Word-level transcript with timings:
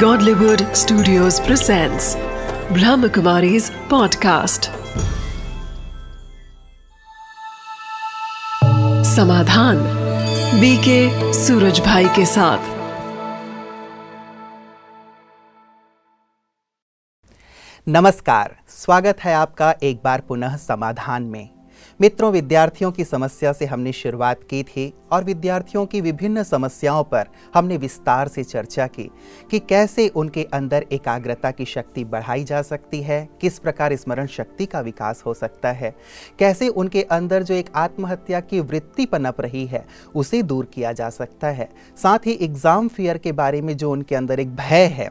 Godlywood 0.00 0.62
Studios 0.76 1.38
presents 1.40 2.06
Brahmakumari's 2.76 3.70
podcast. 3.92 4.68
Samadhan 9.14 9.78
BK 10.60 11.32
Suraj 11.34 11.80
Bhai 11.80 12.08
के 12.16 12.26
साथ 12.26 12.68
नमस्कार 17.88 18.56
स्वागत 18.68 19.20
है 19.20 19.34
आपका 19.34 19.74
एक 19.82 20.00
बार 20.04 20.20
पुनः 20.28 20.56
समाधान 20.56 21.22
में 21.22 21.55
मित्रों, 22.00 22.30
विद्यार्थियों 22.32 22.90
की 22.92 23.04
समस्या 23.04 23.52
से 23.52 23.66
हमने 23.66 23.92
शुरुआत 23.92 24.42
की 24.50 24.62
थी 24.62 24.92
और 25.12 25.24
विद्यार्थियों 25.24 25.84
की 25.86 26.00
विभिन्न 26.00 26.42
समस्याओं 26.42 27.02
पर 27.04 27.28
हमने 27.54 27.76
विस्तार 27.76 28.28
से 28.28 28.44
चर्चा 28.44 28.86
की 28.86 29.10
कि 29.50 29.58
कैसे 29.58 30.08
उनके 30.08 30.44
अंदर 30.52 30.84
एकाग्रता 30.92 31.50
की 31.50 31.64
शक्ति 31.64 32.04
बढ़ाई 32.04 32.44
जा 32.44 32.62
सकती 32.62 33.02
है, 33.02 33.28
किस 33.40 33.58
प्रकार 33.58 33.96
स्मरण 33.96 34.26
शक्ति 34.26 34.66
का 34.66 34.80
विकास 34.80 35.22
हो 35.26 35.34
सकता 35.34 35.72
है, 35.72 35.94
कैसे 36.38 36.68
उनके 36.68 37.02
अंदर 37.02 37.42
जो 37.42 37.54
एक 37.54 37.70
आत्महत्या 37.76 38.40
की 38.40 38.60
वृत्ति 38.62 39.06
पनप 39.06 39.40
रही 39.40 39.66
है, 39.66 39.84
उसे 40.14 40.42
दूर 40.42 40.68
किया 40.74 40.92
जा 40.92 41.10
सकता 41.10 41.48
है। 41.48 41.68
साथ 41.98 42.26
ही 42.26 42.38
एग्ज़ाम 42.42 42.88
फियर 42.88 43.18
के 43.18 43.32
बारे 43.32 43.60
में 43.62 43.76
जो 43.76 43.90
उनके 43.92 44.14
अंदर 44.14 44.40
एक 44.40 44.54
भय 44.56 44.84
है 44.88 45.10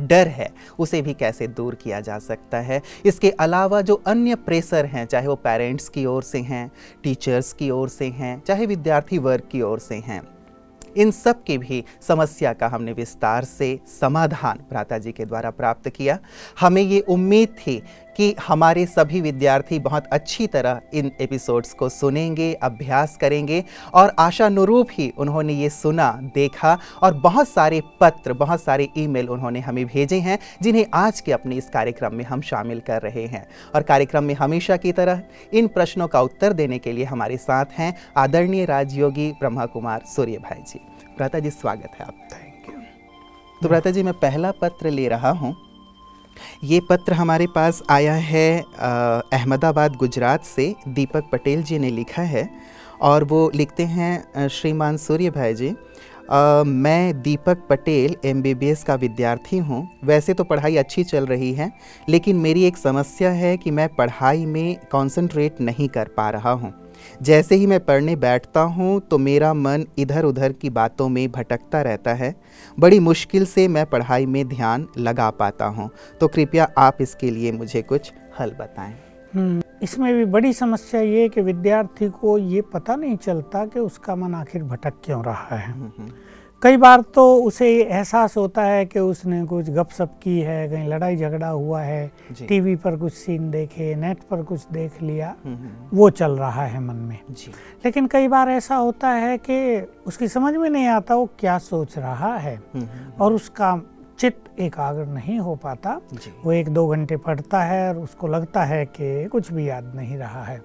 डर 0.00 0.28
है, 0.28 0.50
उसे 0.78 1.02
भी 1.02 1.14
कैसे 1.14 1.46
दूर 1.46 1.74
किया 1.74 2.00
जा 2.00 2.18
सकता 2.18 2.58
है? 2.58 2.80
इसके 3.06 3.30
अलावा 3.30 3.80
जो 3.80 4.02
अन्य 4.06 4.34
प्रेशर 4.34 4.84
हैं, 4.84 5.06
चाहे 5.06 5.26
वो 5.26 5.34
पेरेंट्स 5.36 5.88
की 5.88 6.06
ओर 6.06 6.22
से 6.22 6.38
हैं 6.40 6.70
टीचर्स 7.02 7.52
की 7.52 7.70
ओर 7.70 7.88
से 7.88 8.08
हैं, 8.08 8.40
चाहे 8.40 8.66
विद्यार्थी 8.66 9.18
वर्ग 9.18 9.48
की 9.50 9.62
ओर 9.62 9.78
से 9.78 9.94
हैं, 9.96 10.22
इन 10.96 11.10
सब 11.10 11.42
की 11.44 11.56
भी 11.58 11.82
समस्या 12.02 12.52
का 12.52 12.66
हमने 12.68 12.92
विस्तार 12.92 13.44
से 13.44 13.78
समाधान 14.00 14.58
भ्राता 14.70 14.98
जी 14.98 15.12
के 15.12 15.24
द्वारा 15.24 15.50
प्राप्त 15.50 15.88
किया। 15.88 16.18
हमें 16.60 16.82
ये 16.82 17.00
उम्मीद 17.00 17.48
थी 17.58 17.82
कि 18.16 18.34
हमारे 18.46 18.86
सभी 18.86 19.20
विद्यार्थी 19.20 19.78
बहुत 19.78 20.06
अच्छी 20.06 20.46
तरह 20.46 20.80
इन 20.94 21.10
एपिसोड्स 21.20 21.72
को 21.72 21.88
सुनेंगे 21.88 22.52
अभ्यास 22.54 23.16
करेंगे 23.16 23.64
और 23.94 24.12
आशानुरूप 24.18 24.88
ही 24.92 25.12
उन्होंने 25.18 25.52
ये 25.52 25.70
सुना 25.70 26.10
देखा 26.34 26.78
और 27.02 27.14
बहुत 27.14 27.48
सारे 27.48 27.82
पत्र 28.00 28.32
बहुत 28.32 28.62
सारे 28.62 28.88
ईमेल 28.98 29.28
उन्होंने 29.28 29.60
हमें 29.60 29.84
भेजे 29.86 30.18
हैं 30.20 30.38
जिन्हें 30.62 30.86
आज 30.94 31.20
के 31.20 31.32
अपने 31.32 31.56
इस 31.56 31.68
कार्यक्रम 31.70 32.14
में 32.14 32.24
हम 32.24 32.40
शामिल 32.40 32.80
कर 32.80 33.02
रहे 33.02 33.26
हैं। 33.26 33.46
और 33.74 33.82
कार्यक्रम 33.82 34.24
में 34.24 34.34
हमेशा 34.34 34.76
की 34.76 34.92
तरह 34.92 35.22
इन 35.52 35.66
प्रश्नों 35.66 36.08
का 36.08 36.20
उत्तर 36.20 36.52
देने 36.52 36.78
के 36.78 36.92
लिए 36.92 37.04
हमारे 37.04 37.36
साथ 37.36 37.66
हैं 37.78 37.94
आदरणीय 38.16 38.64
राजयोगी 38.64 39.30
ब्रह्मा 39.32 39.66
कुमार 39.66 40.02
सूर्य 40.06 40.38
भाई 40.38 40.62
जी। 40.62 40.80
भ्राता 41.16 41.38
जी 41.38 41.50
स्वागत 41.50 42.00
है 42.00 42.06
आप 42.06 42.28
थैंक 42.32 42.68
यू 42.68 42.80
तो 43.62 43.68
भ्राता 43.68 43.90
जी 43.90 44.02
मैं 44.02 44.14
पहला 44.14 44.50
पत्र 44.50 44.90
ले 44.90 45.08
रहा 45.08 45.30
हूँ। 45.30 45.56
ये 46.64 46.80
पत्र 46.80 47.12
हमारे 47.12 47.46
पास 47.46 47.82
आया 47.90 48.14
है 48.14 48.48
अहमदाबाद 48.60 49.96
गुजरात 49.96 50.44
से। 50.44 50.74
दीपक 50.88 51.28
पटेल 51.32 51.62
जी 51.62 51.78
ने 51.78 51.90
लिखा 51.90 52.22
है 52.24 52.48
और 53.02 53.24
वो 53.24 53.50
लिखते 53.54 53.84
हैं 53.84 54.48
श्रीमान 54.50 54.96
सूर्य 54.96 55.30
भाई 55.30 55.54
जी 55.54 55.74
आ, 56.30 56.62
मैं 56.64 57.22
दीपक 57.22 57.66
पटेल 57.70 58.16
एमबीबीएस 58.24 58.84
का 58.84 58.94
विद्यार्थी 58.94 59.58
हूँ। 59.58 59.88
वैसे 60.04 60.34
तो 60.34 60.44
पढ़ाई 60.44 60.76
अच्छी 60.76 61.04
चल 61.04 61.26
रही 61.26 61.52
है 61.54 61.70
लेकिन 62.08 62.36
मेरी 62.36 62.64
एक 62.64 62.76
समस्या 62.76 63.30
है 63.32 63.56
कि 63.56 63.70
मैं 63.70 63.88
पढ़ाई 63.96 64.46
में 64.46 64.76
कंसंट्रेट 64.92 65.60
नहीं 65.60 65.88
कर 65.88 66.08
पा 66.16 66.30
रहा 66.30 66.52
हूँ। 66.52 66.72
जैसे 67.22 67.54
ही 67.54 67.66
मैं 67.66 67.80
पढ़ने 67.80 68.16
बैठता 68.16 68.60
हूँ 68.60 69.00
तो 69.00 69.18
मेरा 69.18 69.54
मन 69.54 69.86
इधर 69.98 70.24
उधर 70.24 70.52
की 70.52 70.70
बातों 70.70 71.08
में 71.08 71.30
भटकता 71.32 71.82
रहता 71.82 72.14
है। 72.14 72.34
बड़ी 72.78 73.00
मुश्किल 73.00 73.46
से 73.46 73.68
मैं 73.68 73.86
पढ़ाई 73.86 74.26
में 74.26 74.48
ध्यान 74.48 74.86
लगा 74.98 75.30
पाता 75.30 75.66
हूँ। 75.66 75.90
तो 76.20 76.28
कृपया 76.28 76.68
आप 76.78 76.98
इसके 77.00 77.30
लिए 77.30 77.52
मुझे 77.52 77.82
कुछ 77.82 78.12
हल 78.40 78.50
बताएँ। 78.50 78.94
हम्म, 79.34 79.62
इसमें 79.82 80.14
भी 80.14 80.24
बड़ी 80.24 80.52
समस्या 80.52 81.00
ये 81.00 81.28
कि 81.28 81.40
विद्यार्थी 81.40 82.08
को 82.08 82.38
ये 82.38 82.60
पता 82.62 82.96
नहीं 82.96 83.16
चलता 83.16 83.64
कि 83.66 83.80
उसका 83.80 84.16
मन 84.16 84.34
आखिर 84.34 84.62
भटक 84.62 84.92
क्यों 85.04 85.24
रहा 85.24 85.56
है। 85.56 85.72
हम्म, 85.72 85.90
हम्म। 85.98 86.12
कई 86.62 86.76
बार 86.76 87.00
तो 87.14 87.22
उसे 87.44 87.66
एहसास 87.82 88.36
होता 88.36 88.62
है 88.62 88.84
कि 88.86 88.98
उसने 88.98 89.44
कुछ 89.46 89.68
गपशप 89.70 90.10
की 90.22 90.38
है 90.40 90.68
कहीं 90.68 90.88
लड़ाई 90.88 91.16
झगड़ा 91.16 91.48
हुआ 91.48 91.80
है 91.82 92.06
टीवी 92.48 92.76
पर 92.76 92.96
कुछ 92.96 93.12
सीन 93.12 93.50
देखे 93.50 93.94
नेट 93.94 94.22
पर 94.30 94.42
कुछ 94.42 94.66
देख 94.72 95.02
लिया 95.02 95.34
हम्म, 95.44 95.56
हम्म, 95.56 95.68
हम्म। 95.68 95.98
वो 95.98 96.08
चल 96.10 96.36
रहा 96.38 96.64
है 96.66 96.80
मन 96.80 96.96
में। 96.96 97.18
जी। 97.30 97.52
लेकिन 97.84 98.06
कई 98.06 98.28
बार 98.28 98.48
ऐसा 98.48 98.76
होता 98.76 99.08
है 99.08 99.36
कि 99.38 99.86
उसकी 100.06 100.28
समझ 100.28 100.54
में 100.54 100.68
नहीं 100.70 100.86
आता 100.86 101.14
वो 101.14 101.28
क्या 101.38 101.58
सोच 101.58 101.98
रहा 101.98 102.36
है 102.36 102.62
और 103.20 103.32
उसका 103.32 103.80
चित्त 104.18 104.60
एकाग्र 104.60 105.06
नहीं 105.06 105.38
हो 105.38 105.54
पाता। 105.56 106.00
वो 106.44 106.52
एक 106.52 106.68
दो 106.68 106.86
घंटे 106.88 107.16
पढ़ता 107.16 107.62
है 107.62 107.88
और 107.88 108.00
उसको 108.00 108.26
लगता 108.26 108.64
है 108.64 108.84
कि 108.86 109.24
कुछ 109.24 109.52
भी 109.52 109.68
याद 109.68 109.92
नहीं 109.96 110.16
रहा 110.16 110.44
है। 110.44 110.60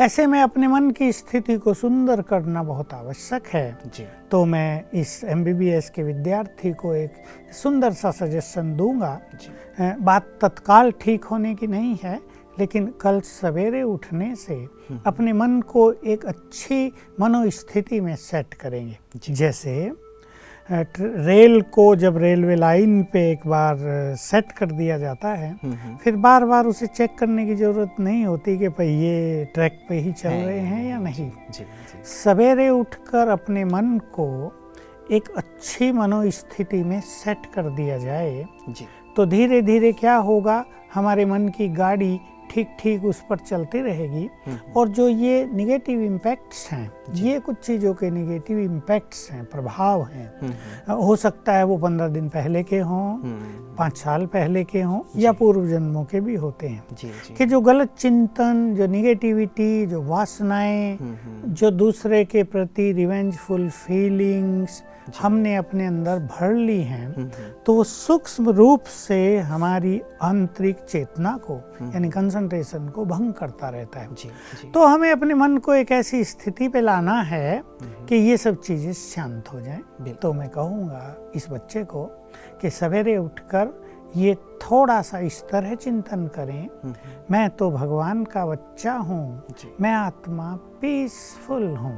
ऐसे 0.00 0.26
में 0.26 0.40
अपने 0.40 0.66
मन 0.66 0.90
की 0.90 1.10
स्थिति 1.12 1.56
को 1.56 1.72
सुंदर 1.74 2.20
करना 2.22 2.62
बहुत 2.62 2.94
आवश्यक 2.94 3.46
है। 3.46 3.78
जी। 3.86 4.06
तो 4.30 4.44
मैं 4.44 4.84
इस 4.94 5.24
एमबीबीएस 5.24 5.90
के 5.90 6.02
विद्यार्थी 6.02 6.72
को 6.72 6.94
एक 6.94 7.12
सुंदर 7.52 7.92
सा 7.92 8.10
सजेशन 8.10 8.74
दूँगा। 8.76 9.20
बात 9.80 10.38
तत्काल 10.42 10.92
ठीक 11.00 11.24
होने 11.24 11.54
की 11.54 11.66
नहीं 11.66 11.96
है 12.04 12.20
लेकिन 12.58 12.86
कल 13.00 13.20
सवेरे 13.20 13.82
उठने 13.82 14.34
से 14.36 14.54
हम्म। 14.54 15.00
अपने 15.06 15.32
मन 15.32 15.60
को 15.60 15.92
एक 15.92 16.24
अच्छी 16.24 16.92
मनोस्थिति 17.20 18.00
में 18.00 18.14
सेट 18.16 18.54
करेंगे। 18.54 18.98
जैसे 19.30 19.92
रेल 20.68 21.60
को 21.72 21.94
जब 21.96 22.16
रेलवे 22.18 22.54
लाइन 22.56 23.02
पे 23.12 23.20
एक 23.30 23.46
बार 23.46 23.78
सेट 24.18 24.52
कर 24.52 24.66
दिया 24.66 24.96
जाता 24.98 25.28
है 25.28 25.50
हम्म, 25.52 25.72
हम्म। 25.72 25.96
फिर 25.96 26.16
बार 26.16 26.44
बार 26.44 26.66
उसे 26.66 26.86
चेक 26.86 27.18
करने 27.18 27.46
की 27.46 27.54
ज़रूरत 27.54 27.96
नहीं 28.00 28.24
होती 28.24 28.56
कि 28.58 28.68
भाई 28.68 28.88
ये 28.88 29.44
ट्रैक 29.54 29.84
पे 29.88 29.98
ही 29.98 30.12
चल 30.12 30.28
रहे 30.28 30.58
हैं 30.58 30.84
या 30.84 30.98
नहीं 30.98 31.30
सवेरे 32.04 32.68
उठकर 32.70 33.28
अपने 33.28 33.64
मन 33.64 33.98
को 34.14 34.28
एक 35.10 35.28
अच्छी 35.36 35.90
मनोस्थिति 35.92 36.82
में 36.82 37.00
सेट 37.00 37.46
कर 37.54 37.68
दिया 37.70 37.98
जाए 37.98 38.44
जी। 38.68 38.86
तो 39.16 39.26
धीरे 39.26 39.60
धीरे 39.62 39.92
क्या 39.92 40.16
होगा 40.22 40.64
हमारे 40.94 41.24
मन 41.24 41.48
की 41.48 41.68
गाड़ी 41.68 42.18
ठीक 42.50 42.76
ठीक 42.80 43.04
उस 43.04 43.22
पर 43.30 43.38
चलती 43.38 43.80
रहेगी 43.80 44.28
हम्म। 44.46 44.72
और 44.72 44.88
जो 44.88 45.08
ये 45.08 45.44
निगेटिव 45.52 46.02
इम्पैक्ट्स 46.02 46.68
हैं 46.72 46.88
ये 47.12 47.38
कुछ 47.40 47.56
चीज़ों 47.56 47.94
के 47.94 48.10
निगेटिव 48.10 48.58
इम्पैक्ट्स 48.58 49.30
हैं 49.30 49.44
प्रभाव 49.44 50.02
हैं। 50.04 50.32
हम्म, 50.40 50.94
हो 51.02 51.16
सकता 51.16 51.52
है 51.52 51.64
वो 51.64 51.76
पंद्रह 51.78 52.08
दिन 52.08 52.28
पहले 52.28 52.62
के 52.62 52.78
हों 52.78 53.18
पाँच 53.76 53.96
साल 53.98 54.26
पहले 54.26 54.64
के 54.64 54.82
हों 54.82 55.00
या 55.16 55.32
पूर्व 55.32 55.66
जन्मों 55.68 56.04
के 56.04 56.20
भी 56.20 56.34
होते 56.34 56.68
हैं। 56.68 56.84
जी, 56.92 57.08
जी। 57.08 57.34
कि 57.34 57.46
जो 57.46 57.60
गलत 57.60 57.94
चिंतन 57.98 58.74
जो 58.74 58.86
निगेटिविटी 58.86 59.86
जो 59.86 60.02
वासनाएँ 60.02 60.98
जो 61.48 61.70
दूसरे 61.70 62.24
के 62.24 62.42
प्रति 62.42 62.92
रिवेंजफुल 62.92 63.68
फीलिंग्स 63.70 64.82
हमने 65.22 65.56
अपने 65.56 65.86
अंदर 65.86 66.18
भर 66.18 66.54
ली 66.54 66.82
हैं 66.82 67.06
हम्म, 67.06 67.22
हम्म। 67.22 67.50
तो 67.66 67.74
वो 67.74 67.84
सूक्ष्म 67.84 68.50
रूप 68.50 68.82
से 68.82 69.38
हमारी 69.38 70.00
आंतरिक 70.22 70.76
चेतना 70.76 71.36
को 71.36 71.54
हम्म, 71.54 71.92
यानी 71.92 72.08
कंसंट्रेशन 72.10 72.88
को 72.88 73.04
भंग 73.04 73.32
करता 73.32 73.68
रहता 73.68 74.00
है। 74.00 74.14
जी, 74.14 74.28
जी। 74.28 74.70
तो 74.70 74.86
हमें 74.86 75.12
अपने 75.12 75.34
मन 75.34 75.56
को 75.58 75.74
एक 75.74 75.92
ऐसी 75.92 76.24
स्थिति 76.24 76.68
पे 76.68 76.80
लाना 76.94 77.20
है 77.22 77.62
कि 78.08 78.16
ये 78.16 78.36
सब 78.36 78.60
चीज़ें 78.60 78.92
शांत 78.92 79.52
हो 79.52 79.60
जाएँ। 79.60 80.12
तो 80.14 80.32
मैं 80.32 80.48
कहूँगा 80.48 81.32
इस 81.34 81.46
बच्चे 81.50 81.82
को 81.84 82.04
कि 82.60 82.70
सवेरे 82.70 83.16
उठकर 83.18 83.72
ये 84.16 84.34
थोड़ा 84.62 85.00
सा 85.02 85.18
इस 85.18 85.42
तरह 85.50 85.74
चिंतन 85.74 86.26
करें 86.34 86.68
मैं 87.30 87.48
तो 87.50 87.70
भगवान 87.70 88.24
का 88.24 88.44
बच्चा 88.46 88.92
हूँ 89.08 89.42
मैं 89.80 89.94
आत्मा 89.94 90.54
पीसफुल 90.80 91.66
हूँ। 91.76 91.96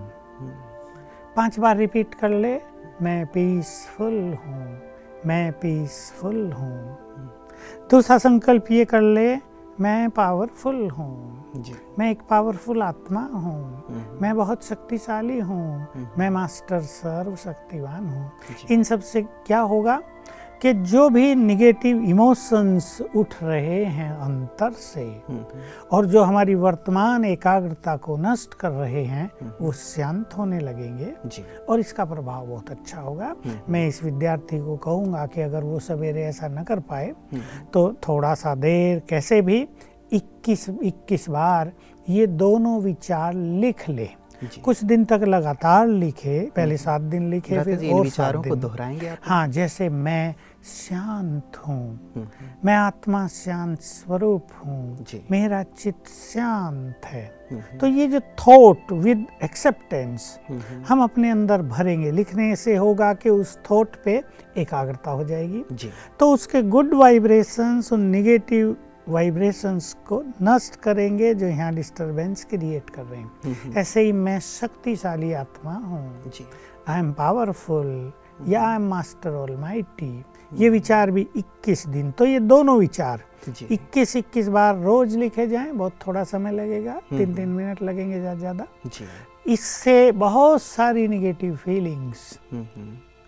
पाँच 1.37 1.59
बार 1.59 1.77
रिपीट 1.77 2.15
कर 2.15 2.31
ले 2.31 2.55
मैं 3.03 3.25
पीसफुल 3.27 4.15
हूँ 4.47 4.67
मैं 5.27 5.53
पीसफुल 5.53 6.53
हूँ। 6.53 6.77
दूसरा 7.91 8.19
संकल्प 8.19 8.71
ये 8.71 8.85
कर 8.85 9.03
ले 9.03 9.35
मैं 9.81 10.11
पावरफुल 10.11 10.91
हूँ। 10.91 11.45
मैं 11.99 12.11
एक 12.11 12.21
पावरफुल 12.31 12.83
आत्मा 12.83 13.21
हूँ। 13.21 13.85
हम्म। 13.89 14.19
मैं 14.23 14.37
बहुत 14.37 14.65
शक्तिशाली 14.65 15.41
हूँ। 15.41 15.81
हम्म। 15.95 16.09
मैं 16.19 16.31
मास्टर 16.31 16.81
सर्व 16.81 17.37
शक्तिवान 17.37 18.09
हूँ। 18.09 18.33
इन 18.71 18.83
सबसे 18.83 19.23
क्या 19.23 19.61
होगा? 19.61 20.03
कि 20.63 20.73
जो 20.91 21.09
भी 21.11 21.35
निगेटिव 21.35 22.03
इमोशंस 22.09 22.87
उठ 23.17 23.35
रहे 23.43 23.85
हैं 23.85 24.11
अंतर 24.11 24.71
से 24.73 25.01
हम्म, 25.01 25.39
हम्म। 25.39 25.87
और 25.93 26.07
जो 26.07 26.23
हमारी 26.23 26.55
वर्तमान 26.55 27.25
एकाग्रता 27.25 27.97
को 27.97 28.17
नष्ट 28.17 28.55
कर 28.55 28.71
रहे 28.71 29.05
हैं 29.05 29.25
हम्म, 29.41 29.53
वो 29.61 29.73
शांत 29.73 30.37
होने 30.39 30.61
लगेंगे 30.61 31.13
जी। 31.27 31.45
और 31.69 31.81
इसका 31.81 32.05
प्रभाव 32.05 32.47
बहुत 32.47 32.71
अच्छा 32.71 33.01
होगा 33.01 33.35
मैं 33.69 33.87
इस 33.89 34.03
विद्यार्थी 34.05 34.59
को 34.59 34.77
कहूँगा 34.77 35.27
कि 35.27 35.41
अगर 35.41 35.65
वो 35.65 35.79
सवेरे 35.81 36.25
ऐसा 36.25 36.49
न 36.49 36.65
कर 36.65 36.81
पाए 36.91 37.13
तो 37.73 37.93
थोड़ा 38.09 38.35
सा 38.35 38.55
देर 38.55 39.03
कैसे 39.09 39.41
भी 39.43 39.67
21 40.15 40.69
21 40.85 41.29
बार 41.31 41.73
ये 42.09 42.27
दोनों 42.27 42.81
विचार 42.83 43.35
लिख 43.35 43.89
ले। 43.89 44.09
कुछ 44.65 44.83
दिन 44.85 45.05
तक 45.05 45.21
लगातार 45.29 45.87
लिखे 45.89 46.41
पहले 46.57 46.77
सात 46.77 47.01
दिन 47.01 47.31
लिखे 47.31 47.63
फिर 47.63 47.93
और 47.93 48.03
विचारों 48.05 48.43
को 48.43 48.57
दोहराएँगे 48.57 49.09
आप? 49.09 49.19
हाँ 49.23 49.47
जैसे 49.49 49.89
मैं 49.89 50.35
शांत 50.65 51.57
हूँ 51.67 52.13
हम्म, 52.17 52.27
मैं 52.65 52.75
आत्मा 52.75 53.27
शांत 53.29 53.81
स्वरूप 53.81 54.47
हूँ 54.65 55.07
मेरा 55.31 55.63
चित्त 55.63 56.09
शांत 56.09 57.07
है। 57.07 57.25
हम्म, 57.51 57.79
तो 57.79 57.87
ये 57.87 58.07
जो 58.07 58.21
थॉट 58.21 58.93
विद 58.93 59.27
एक्सेप्टेंस 59.45 60.39
हम्म, 60.49 60.83
हम 60.89 61.03
अपने 61.03 61.31
अंदर 61.31 61.63
भरेंगे। 61.63 62.11
लिखने 62.11 62.55
से 62.57 62.77
होगा 62.77 63.13
कि 63.15 63.31
उस 63.31 63.59
थॉट 63.71 63.97
पे 64.05 64.23
एकाग्रता 64.59 65.11
हो 65.11 65.25
जाएगी। 65.25 65.65
जी। 65.73 65.91
तो 66.21 66.31
उसके 66.33 66.63
गुड 66.63 66.95
वाइब्रेशंस 66.95 67.93
और 67.93 67.99
निगेटिव 67.99 68.77
वाइब्रेशंस 69.09 69.93
को 70.07 70.23
नष्ट 70.43 70.77
करेंगे 70.77 71.33
जो 71.35 71.47
यहाँ 71.47 71.73
डिस्टरबेंस 71.75 72.45
क्रिएट 72.45 72.91
कर 72.91 73.03
रहे 73.03 73.21
हैं। 73.21 73.75
ऐसे 73.77 74.01
ही 74.01 74.13
मैं 74.13 74.39
शक्तिशाली 74.41 75.33
आत्मा 75.33 75.75
हूँ। 75.75 76.31
जी। 76.31 76.47
आई 76.89 76.99
एम 76.99 77.13
पावरफुल 77.13 78.13
या 78.49 78.63
I 78.63 78.75
am 78.77 78.89
master 78.89 79.35
all 79.35 79.55
mighty 79.57 80.25
ये 80.53 80.69
विचार 80.69 81.11
भी 81.11 81.27
21 81.37 81.87
दिन 81.89 82.11
तो 82.11 82.25
ये 82.27 82.41
दोनों 82.41 82.79
विचार। 82.79 83.23
जी। 83.49 83.67
21 83.71 84.17
21 84.17 84.49
बार 84.49 84.77
रोज 84.77 85.17
लिखे 85.17 85.47
जाएँ 85.47 85.73
बहुत 85.73 85.93
थोड़ा 86.07 86.25
समय 86.25 86.53
लगेगा। 86.53 87.01
तीन 87.11 87.35
तीन 87.35 87.49
मिनट 87.49 87.83
लगेंगे 87.83 88.21
ज़्यादा। 88.21 88.39
ज़्यादा 88.39 88.67
इससे 89.47 90.13
बहुत 90.15 90.63
सारी 90.63 91.07
निगेटिव 91.09 91.57
फीलिंग्स 91.57 92.39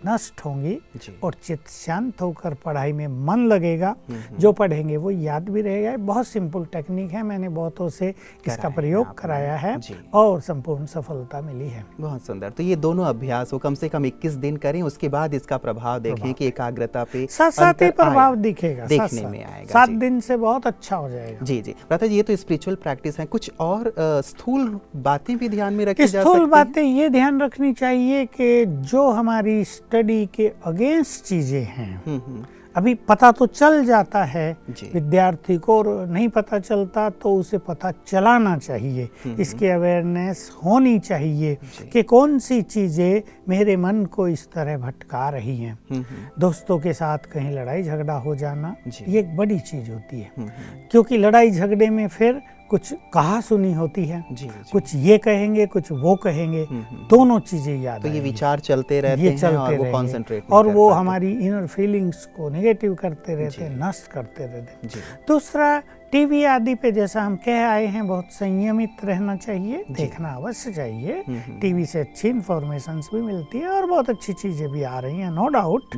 नष्ट 0.03 0.41
होंगी 0.45 0.77
और 1.23 1.33
चित्त 1.43 1.69
शांत 1.69 2.21
होकर 2.21 2.53
पढ़ाई 2.55 2.91
में 2.93 3.07
मन 3.25 3.45
लगेगा। 3.47 3.95
जो 4.39 4.51
पढ़ेंगे 4.51 4.97
वो 4.97 5.11
याद 5.11 5.49
भी 5.49 5.61
रहेगा। 5.61 5.95
बहुत 5.99 6.27
सिंपल 6.27 6.65
टेक्निक 6.65 7.11
है। 7.11 7.23
मैंने 7.23 7.49
बहुतों 7.49 7.89
से 7.89 8.13
इसका 8.47 8.69
प्रयोग 8.69 9.13
कराया 9.17 9.55
है 9.57 9.75
और 10.13 10.39
संपूर्ण 10.41 10.85
सफलता 10.85 11.41
मिली 11.41 11.67
है। 11.69 11.85
बहुत 11.99 12.25
सुंदर। 12.25 12.49
तो 12.49 12.63
ये 12.63 12.75
दोनों 12.77 13.05
अभ्यास 13.05 13.53
वो 13.53 13.59
कम 13.59 13.75
से 13.75 13.89
कम 13.89 14.05
21 14.05 14.33
दिन 14.37 14.57
करें 14.57 14.81
उसके 14.81 15.09
बाद 15.09 15.33
इसका 15.33 15.57
प्रभाव 15.59 15.99
देखें 15.99 16.33
कि 16.33 16.47
एकाग्रता 16.47 17.03
पे 17.03 17.25
साथ 17.29 17.51
साथ 17.51 17.81
ही 17.81 17.89
प्रभाव 17.91 18.35
दिखेगा। 18.37 18.85
देखने। 18.85 19.21
में 19.21 19.43
आएगा, 19.43 19.65
सात 19.65 19.89
दिन 19.89 20.19
से 20.19 20.37
बहुत 20.37 20.67
अच्छा 20.67 20.95
हो 20.95 21.09
जाएगा। 21.09 21.45
जी 21.45 21.59
जी। 21.61 21.71
भ्राता 21.71 22.07
जी 22.07 22.15
ये 22.15 22.23
तो 22.23 22.35
स्पिरिचुअल 22.35 22.75
प्रैक्टिस 22.77 23.19
है। 23.19 23.25
कुछ 23.27 23.51
और 23.59 23.91
स्थूल 24.25 24.79
बातें 24.97 25.37
भी 25.37 25.49
ध्यान 25.49 25.73
में 25.73 25.85
रखी 25.85 26.07
स्थूल 26.07 26.45
बातें 26.49 26.81
ये 26.83 27.09
ध्यान 27.09 27.41
रखनी 27.41 27.73
चाहिए 27.73 28.25
कि 28.31 28.65
जो 28.65 29.09
हमारी 29.09 29.63
स्टडी 29.89 30.25
के 30.25 30.51
अगेंस्ट 30.65 31.23
चीज़ें 31.25 31.63
हैं। 31.63 32.03
हम्म, 32.05 32.21
हम्म, 32.27 32.45
अभी 32.75 32.93
पता 32.95 33.31
तो 33.31 33.45
चल 33.45 33.85
जाता 33.85 34.23
है 34.23 34.57
विद्यार्थी 34.93 35.57
को 35.57 35.77
और 35.77 36.07
नहीं 36.07 36.27
पता 36.29 36.59
चलता 36.59 37.09
तो 37.09 37.33
उसे 37.35 37.57
पता 37.57 37.91
चलाना 38.07 38.57
चाहिए। 38.57 39.09
इसकी 39.39 39.67
अवेयरनेस 39.67 40.51
होनी 40.65 40.99
चाहिए। 40.99 41.57
कि 41.93 42.03
कौन 42.03 42.37
सी 42.39 42.61
चीज़ें 42.61 43.21
मेरे 43.49 43.77
मन 43.77 44.05
को 44.05 44.27
इस 44.27 44.45
तरह 44.51 44.77
भटका 44.77 45.29
रही 45.29 45.57
हैं। 45.57 45.73
हम्म, 45.91 46.01
हम्म, 46.01 46.29
दोस्तों 46.39 46.79
के 46.79 46.93
साथ 46.93 47.17
कहीं 47.17 47.51
लड़ाई 47.51 47.83
झगड़ा 47.83 48.13
हो 48.13 48.35
जाना 48.35 48.75
ये 49.07 49.19
एक 49.19 49.35
बड़ी 49.37 49.59
चीज़ 49.59 49.91
होती 49.91 50.19
है। 50.19 50.31
हम्म, 50.37 50.47
हम्म, 50.47 50.87
क्योंकि 50.91 51.17
लड़ाई 51.17 51.51
झगड़े 51.51 51.89
में 51.89 52.07
फिर 52.07 52.41
कुछ 52.69 52.93
कहा 53.13 53.39
सुनी 53.41 53.71
होती 53.73 54.05
है 54.05 54.23
जी 54.31 54.45
जी। 54.45 54.69
कुछ 54.71 54.93
ये 54.95 55.17
कहेंगे 55.17 55.65
कुछ 55.65 55.91
वो 55.91 56.15
कहेंगे 56.15 56.63
हम्म, 56.63 56.81
हम्म। 56.81 57.07
दोनों 57.09 57.39
चीज़ें 57.41 57.75
याद 57.81 58.01
तो 58.01 58.07
ये 58.07 58.19
विचार 58.19 58.59
चलते 58.59 58.99
रहते 59.01 59.21
ये 59.21 59.29
हैं 59.29 59.37
चलते 59.37 59.57
और 59.57 59.77
वो। 59.77 59.91
कॉन्सेंट्रेट 59.91 60.51
और 60.51 60.67
वो 60.67 60.89
हमारी 60.89 61.31
इनर 61.37 61.67
फीलिंग्स 61.67 62.25
को 62.37 62.49
नेगेटिव 62.49 62.93
करते 62.95 63.35
रहते 63.35 63.63
हैं 63.63 63.77
नष्ट 63.79 64.11
करते 64.11 64.45
रहते 64.45 64.87
हैं। 64.87 65.03
दूसरा 65.27 65.77
टीवी 66.11 66.43
आदि 66.43 66.75
पे 66.75 66.91
जैसा 66.91 67.23
हम 67.23 67.35
कह 67.35 67.65
आए 67.67 67.85
हैं 67.87 68.07
बहुत 68.07 68.31
संयमित 68.33 69.05
रहना 69.05 69.35
चाहिए 69.37 69.83
देखना 69.91 70.33
अवश्य 70.33 70.71
चाहिए। 70.73 71.23
हम्म, 71.27 71.37
हम्म। 71.37 71.59
टीवी 71.59 71.85
से 71.85 71.99
अच्छी 71.99 72.27
इंफॉर्मेशन 72.29 73.01
भी 73.13 73.21
मिलती 73.21 73.59
है 73.59 73.69
और 73.69 73.85
बहुत 73.85 74.09
अच्छी 74.09 74.33
चीज़ें 74.33 74.69
भी 74.71 74.83
आ 74.83 74.99
रही 74.99 75.19
हैं 75.19 75.31
नो 75.31 75.47
डाउट 75.53 75.97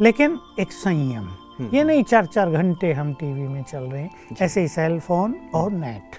लेकिन 0.00 0.38
एक 0.60 0.72
संयम। 0.72 1.28
ये 1.60 1.84
नहीं 1.84 2.04
चार 2.04 2.26
चार 2.26 2.50
घंटे 2.50 2.92
हम 2.92 3.14
टीवी 3.14 3.48
में 3.48 3.62
चल 3.62 3.78
रहे 3.78 4.02
हैं 4.02 4.10
ऐसे 4.42 4.60
ही 4.60 4.68
सेल 4.68 5.00
फ़ोन 5.00 5.34
और 5.54 5.72
नेट 5.72 6.16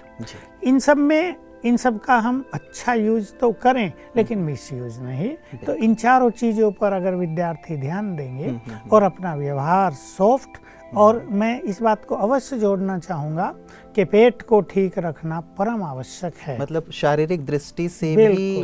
इन 0.64 0.78
सब 0.78 0.96
में 0.96 1.34
इन 1.64 1.76
सब 1.76 2.00
का 2.00 2.16
हम 2.16 2.44
अच्छा 2.54 2.94
यूज़ 2.94 3.32
तो 3.32 3.52
करें 3.52 3.92
लेकिन 4.16 4.38
मिस 4.38 4.72
यूज़ 4.72 5.00
नहीं। 5.00 5.58
तो 5.66 5.74
इन 5.74 5.94
चारों 5.94 6.30
चीज़ों 6.30 6.72
पर 6.72 6.92
अगर 6.92 7.14
विद्यार्थी 7.14 7.76
ध्यान 7.76 8.16
देंगे 8.16 8.60
और 8.92 9.02
अपना 9.02 9.34
व्यवहार 9.34 9.92
सॉफ्ट 9.92 10.50
और 10.96 11.26
मैं 11.30 11.60
इस 11.60 11.82
बात 11.82 12.04
को 12.04 12.14
अवश्य 12.14 12.58
जोड़ना 12.58 12.98
चाहूँगा 12.98 13.54
कि 13.96 14.04
पेट 14.04 14.42
को 14.42 14.60
ठीक 14.70 14.98
रखना 14.98 15.40
परम 15.58 15.82
आवश्यक 15.82 16.34
है। 16.42 16.58
मतलब 16.60 16.90
शारीरिक 16.92 17.44
दृष्टि 17.46 17.88
से 17.88 18.14
भी। 18.16 18.62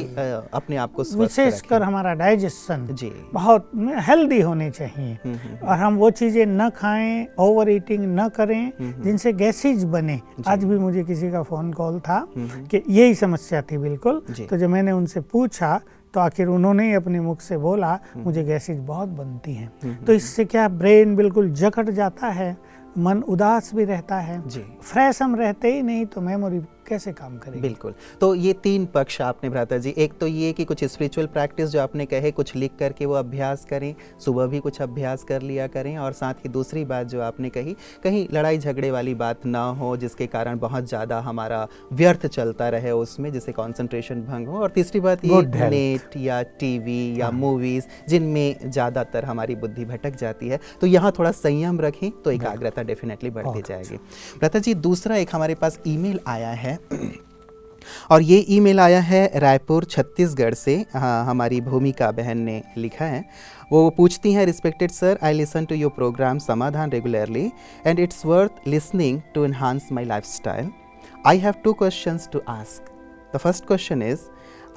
अपने 0.55 0.77
आप 0.77 0.93
को 0.93 1.03
विशेषकर 1.17 1.83
हमारा 1.83 2.15
डाइजेशन 2.15 2.87
जी। 2.93 3.11
बहुत 3.33 3.71
हेल्दी 4.07 4.41
होने 4.41 4.71
चाहिए। 4.71 5.13
हम्म, 5.25 5.35
हम्म, 5.35 5.57
और 5.59 5.79
हम 5.79 5.97
वो 5.97 6.11
चीज़ें 6.13 6.45
न 6.47 6.69
खाएँ 6.71 7.27
ओवर 7.39 7.71
ईटिंग 7.71 8.05
न 8.19 8.29
करें 8.29 8.73
जिनसे 9.03 9.33
गैसेज 9.35 9.85
बने। 9.87 10.21
आज 10.49 10.65
भी 10.65 10.79
मुझे 10.79 11.05
किसी 11.05 11.31
का 11.31 11.43
फ़ोन 11.43 11.73
कॉल 11.73 11.99
था 12.01 12.27
कि 12.39 12.83
यही 12.89 13.15
समस्या 13.15 13.63
थी 13.63 13.79
बिल्कुल। 13.79 14.23
तो 14.41 14.57
जब 14.57 14.69
मैंने 14.69 14.93
उनसे 14.93 15.21
पूछा 15.23 15.81
तो 16.15 16.21
आखिर 16.21 16.49
उन्होंने 16.49 16.87
ही 16.89 16.95
अपने 16.95 17.21
मुख 17.21 17.41
से 17.41 17.57
बोला 17.59 17.99
मुझे 18.17 18.45
गैसेज 18.45 18.79
बहुत 18.81 19.09
बनती 19.09 19.55
हैं। 19.55 20.05
तो 20.05 20.13
इससे 20.13 20.45
क्या 20.45 20.69
ब्रेन 20.69 21.15
बिल्कुल 21.17 21.51
जकट 21.53 21.91
जाता 21.91 22.27
है? 22.29 22.57
मन 22.99 23.23
उदास 23.23 23.71
भी 23.75 23.85
रहता 23.85 24.17
है। 24.17 24.49
जी। 24.49 24.65
फ्रेश 24.83 25.23
हम 25.23 25.37
रहते 25.37 25.75
ही 25.75 25.83
नहीं 25.83 26.07
तो 26.07 26.21
मेमोरी 26.21 26.61
कैसे 26.87 27.13
काम 27.15 27.37
करेगी? 27.39 27.61
बिल्कुल। 27.61 27.95
तो 28.21 28.35
ये 28.37 28.53
तीन 28.63 28.87
पक्ष 28.87 29.21
आपने 29.23 29.51
भ्राता 29.51 29.79
जी 29.79 29.95
एक 29.99 30.13
तो 30.21 30.27
ये 30.27 30.53
कि 30.53 30.65
कुछ 30.65 30.85
स्पिरिचुअल 30.87 31.27
प्रैक्टिस 31.29 31.71
जो 31.71 31.81
आपने 31.81 32.07
कहे 32.07 32.31
कुछ 32.33 32.55
लिख 32.57 32.73
करके 32.79 33.07
वो 33.07 33.15
अभ्यास 33.17 33.65
करें 33.65 33.95
सुबह 34.21 34.47
भी 34.47 34.61
कुछ 34.61 34.81
अभ्यास 34.83 35.25
कर 35.25 35.43
लिया 35.43 35.67
करें 35.69 35.97
और 35.99 36.13
साथ 36.15 36.45
ही 36.45 36.49
दूसरी 36.51 36.85
बात 36.85 37.07
जो 37.07 37.21
आपने 37.23 37.49
कही 37.51 37.77
कहीं 38.05 38.27
लड़ाई 38.33 38.59
झगड़े 38.59 38.91
वाली 38.91 39.15
बात 39.17 39.47
ना 39.47 39.65
हो 39.73 39.97
जिसके 39.97 40.27
कारण 40.29 40.59
बहुत 40.59 40.89
ज़्यादा 40.89 41.19
हमारा 41.21 41.67
व्यर्थ 41.93 42.27
चलता 42.29 42.69
रहे 42.69 42.91
उसमें 42.93 43.33
जिससे 43.33 43.53
कॉन्सेंट्रेशन 43.53 44.23
भंग 44.23 44.49
हो। 44.49 44.59
और 44.59 44.71
तीसरी 44.71 45.01
बात 45.01 45.25
ये 45.25 45.43
नेट 45.71 46.17
या 46.17 46.41
टीवी 46.61 47.21
या 47.21 47.31
मूवीज़ 47.33 47.85
जिनमें 48.09 48.71
ज़्यादातर 48.71 49.25
हमारी 49.25 49.55
बुद्धि 49.57 49.85
भटक 49.85 50.17
जाती 50.17 50.49
है। 50.49 50.61
तो 50.81 50.87
यहाँ 50.87 51.13
थोड़ा 51.19 51.31
संयम 51.33 51.81
रखें 51.81 52.11
तो 52.23 52.31
एकाग्रता 52.31 52.83
डेफिनेटली 52.85 53.31
बढ़ती 53.31 53.63
जाएगी। 53.69 53.97
भ्राता 54.39 54.59
जी 54.59 54.75
दूसरा 54.77 55.17
एक 55.17 55.35
हमारे 55.35 55.55
पास 55.57 55.79
ईमेल 55.87 56.21
आया 56.27 56.51
है 56.53 56.76
और 58.11 58.23
ये 58.23 58.39
ईमेल 58.51 58.81
आया 58.81 59.01
है 59.01 59.31
रायपुर 59.41 59.85
छत्तीसगढ़ 59.85 60.55
से। 60.55 60.75
हाँ, 60.95 61.25
हमारी 61.25 61.61
भूमिका 61.61 62.11
बहन 62.13 62.39
ने 62.39 62.63
लिखा 62.77 63.05
है। 63.05 63.25
वो 63.73 63.89
पूछती 63.97 64.33
हैं 64.33 64.47
respected 64.47 64.91
sir 64.91 65.19
I 65.23 65.33
listen 65.33 65.65
to 65.65 65.75
your 65.75 65.91
programme 65.91 66.39
Samadhan 66.39 66.91
regularly 66.91 67.51
and 67.87 68.01
it's 68.01 68.25
worth 68.27 68.69
listening 68.69 69.21
to 69.35 69.45
enhance 69.45 69.89
my 69.93 70.05
lifestyle 70.25 70.71
I 71.27 71.39
have 71.39 71.55
two 71.65 71.73
question 71.73 72.19
to 72.33 72.43
ask 72.49 72.91
the 73.35 73.39
first 73.39 73.67
question 73.67 74.03
is 74.03 74.21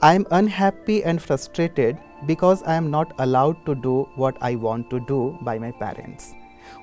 I 0.03 0.15
am 0.15 0.25
unhappy 0.31 1.01
and 1.05 1.19
frustrated 1.19 1.97
because 2.25 2.63
I 2.67 2.77
am 2.77 2.89
not 2.89 3.13
allowed 3.19 3.65
to 3.65 3.73
do 3.81 4.05
what 4.17 4.43
I 4.43 4.55
want 4.67 4.89
to 4.91 4.99
do 5.09 5.19
by 5.43 5.59
my 5.59 5.71
parents 5.79 6.33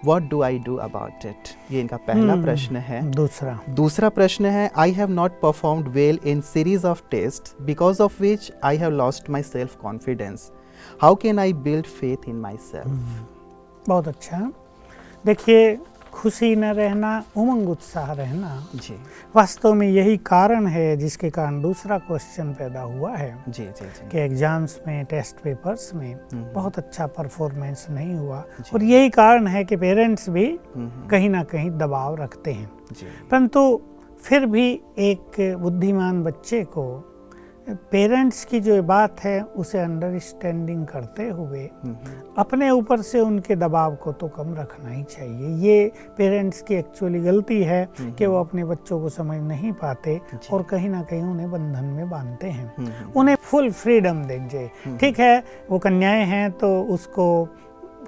what 0.04 0.28
do 0.30 0.40
I 0.42 0.58
do 0.58 0.76
about 0.76 1.24
it 1.26 1.48
ये 1.72 1.80
इनका 1.80 1.96
पहला 2.06 2.34
प्रश्न 2.42 2.76
है। 2.76 3.00
दूसरा। 3.10 3.58
दूसरा 3.70 4.08
प्रश्न 4.08 4.46
है 4.46 4.70
I 4.76 4.92
have 4.92 5.10
not 5.10 5.40
perform 5.40 5.82
well 5.90 6.18
in 6.24 6.40
series 6.44 6.86
of 6.86 7.02
test 7.10 7.54
because 7.62 8.02
of 8.02 8.22
which 8.22 8.50
I 8.64 8.76
have 8.76 8.90
lost 8.92 9.30
my 9.30 9.42
self 9.42 9.76
confidence 9.76 10.50
how 11.02 11.14
can 11.14 11.38
I 11.38 11.52
build 11.52 11.86
faith 11.86 12.28
in 12.28 12.36
myself 12.62 13.88
बहुत 13.88 14.08
अच्छा। 14.08 14.38
देखिए 15.26 15.78
खुशी 16.16 16.54
न 16.56 16.64
रहना 16.64 17.10
उमंग 17.36 17.68
उत्साह 17.68 18.12
रहना 18.12 18.50
जी। 18.74 18.94
वास्तव 19.36 19.74
में 19.74 19.88
यही 19.88 20.16
कारण 20.16 20.66
है 20.66 20.96
जिसके 20.96 21.30
कारण 21.30 21.60
दूसरा 21.62 21.98
क्वेश्चन 21.98 22.52
पैदा 22.52 22.80
हुआ 22.80 23.14
है 23.16 23.30
जी 23.48 23.64
जी 23.64 23.86
जी। 23.86 24.08
कि 24.08 24.18
एग्ज़ाम्स 24.18 24.78
में 24.86 25.04
टेस्ट 25.04 25.36
पेपर्स 25.36 25.90
में 25.94 26.16
बहुत 26.54 26.78
अच्छा 26.78 27.06
परफॉर्मेंस 27.06 27.86
नहीं 27.90 28.14
हुआ। 28.14 28.44
और 28.74 28.82
यही 28.82 29.10
कारण 29.10 29.46
है 29.46 29.64
कि 29.64 29.76
पेरेंट्स 29.76 30.28
भी 30.30 30.46
हम्म, 30.76 31.06
कहीं 31.08 31.28
ना 31.30 31.42
कहीं 31.44 31.70
दबाव 31.70 32.16
रखते 32.16 32.52
हैं। 32.52 32.70
परंतु 33.30 33.82
फिर 34.22 34.46
भी 34.46 34.68
एक 34.98 35.56
बुद्धिमान 35.60 36.22
बच्चे 36.22 36.62
को 36.64 36.84
पेरेंट्स 37.66 38.44
की 38.44 38.58
जो 38.60 38.82
बात 38.82 39.20
है 39.20 39.40
उसे 39.56 39.78
अंडरस्टैंडिंग 39.78 40.86
करते 40.86 41.28
हुए 41.28 41.64
अपने 42.38 42.68
ऊपर 42.70 43.00
से 43.00 43.20
उनके 43.20 43.56
दबाव 43.56 43.94
को 43.94 44.12
तो 44.12 44.28
कम 44.28 44.54
रखना 44.54 44.90
ही 44.90 45.02
चाहिए। 45.02 45.48
ये 45.68 45.90
पेरेंट्स 46.16 46.60
की 46.62 46.74
एक्चुअली 46.74 47.20
गलती 47.20 47.62
है 47.62 47.88
कि 48.00 48.26
वो 48.26 48.38
अपने 48.40 48.64
बच्चों 48.64 49.00
को 49.00 49.08
समझ 49.08 49.38
नहीं 49.38 49.72
पाते 49.72 50.20
और 50.52 50.62
कहीं 50.62 50.88
ना 50.88 51.02
कहीं 51.02 51.22
उन्हें 51.22 51.50
बंधन 51.50 51.84
में 51.84 52.08
बांधते 52.10 52.46
हैं। 52.46 53.12
उन्हें 53.12 53.36
फुल 53.36 53.70
फ्रीडम 53.72 54.24
दीजिए 54.24 54.70
ठीक 55.00 55.18
है 55.20 55.42
वो 55.70 55.78
कन्याएँ 55.78 56.24
हैं 56.24 56.50
तो 56.52 56.80
उसको 56.84 57.26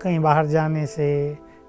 कहीं 0.03 0.19
बाहर 0.21 0.47
जाने 0.47 0.87
से 0.87 1.09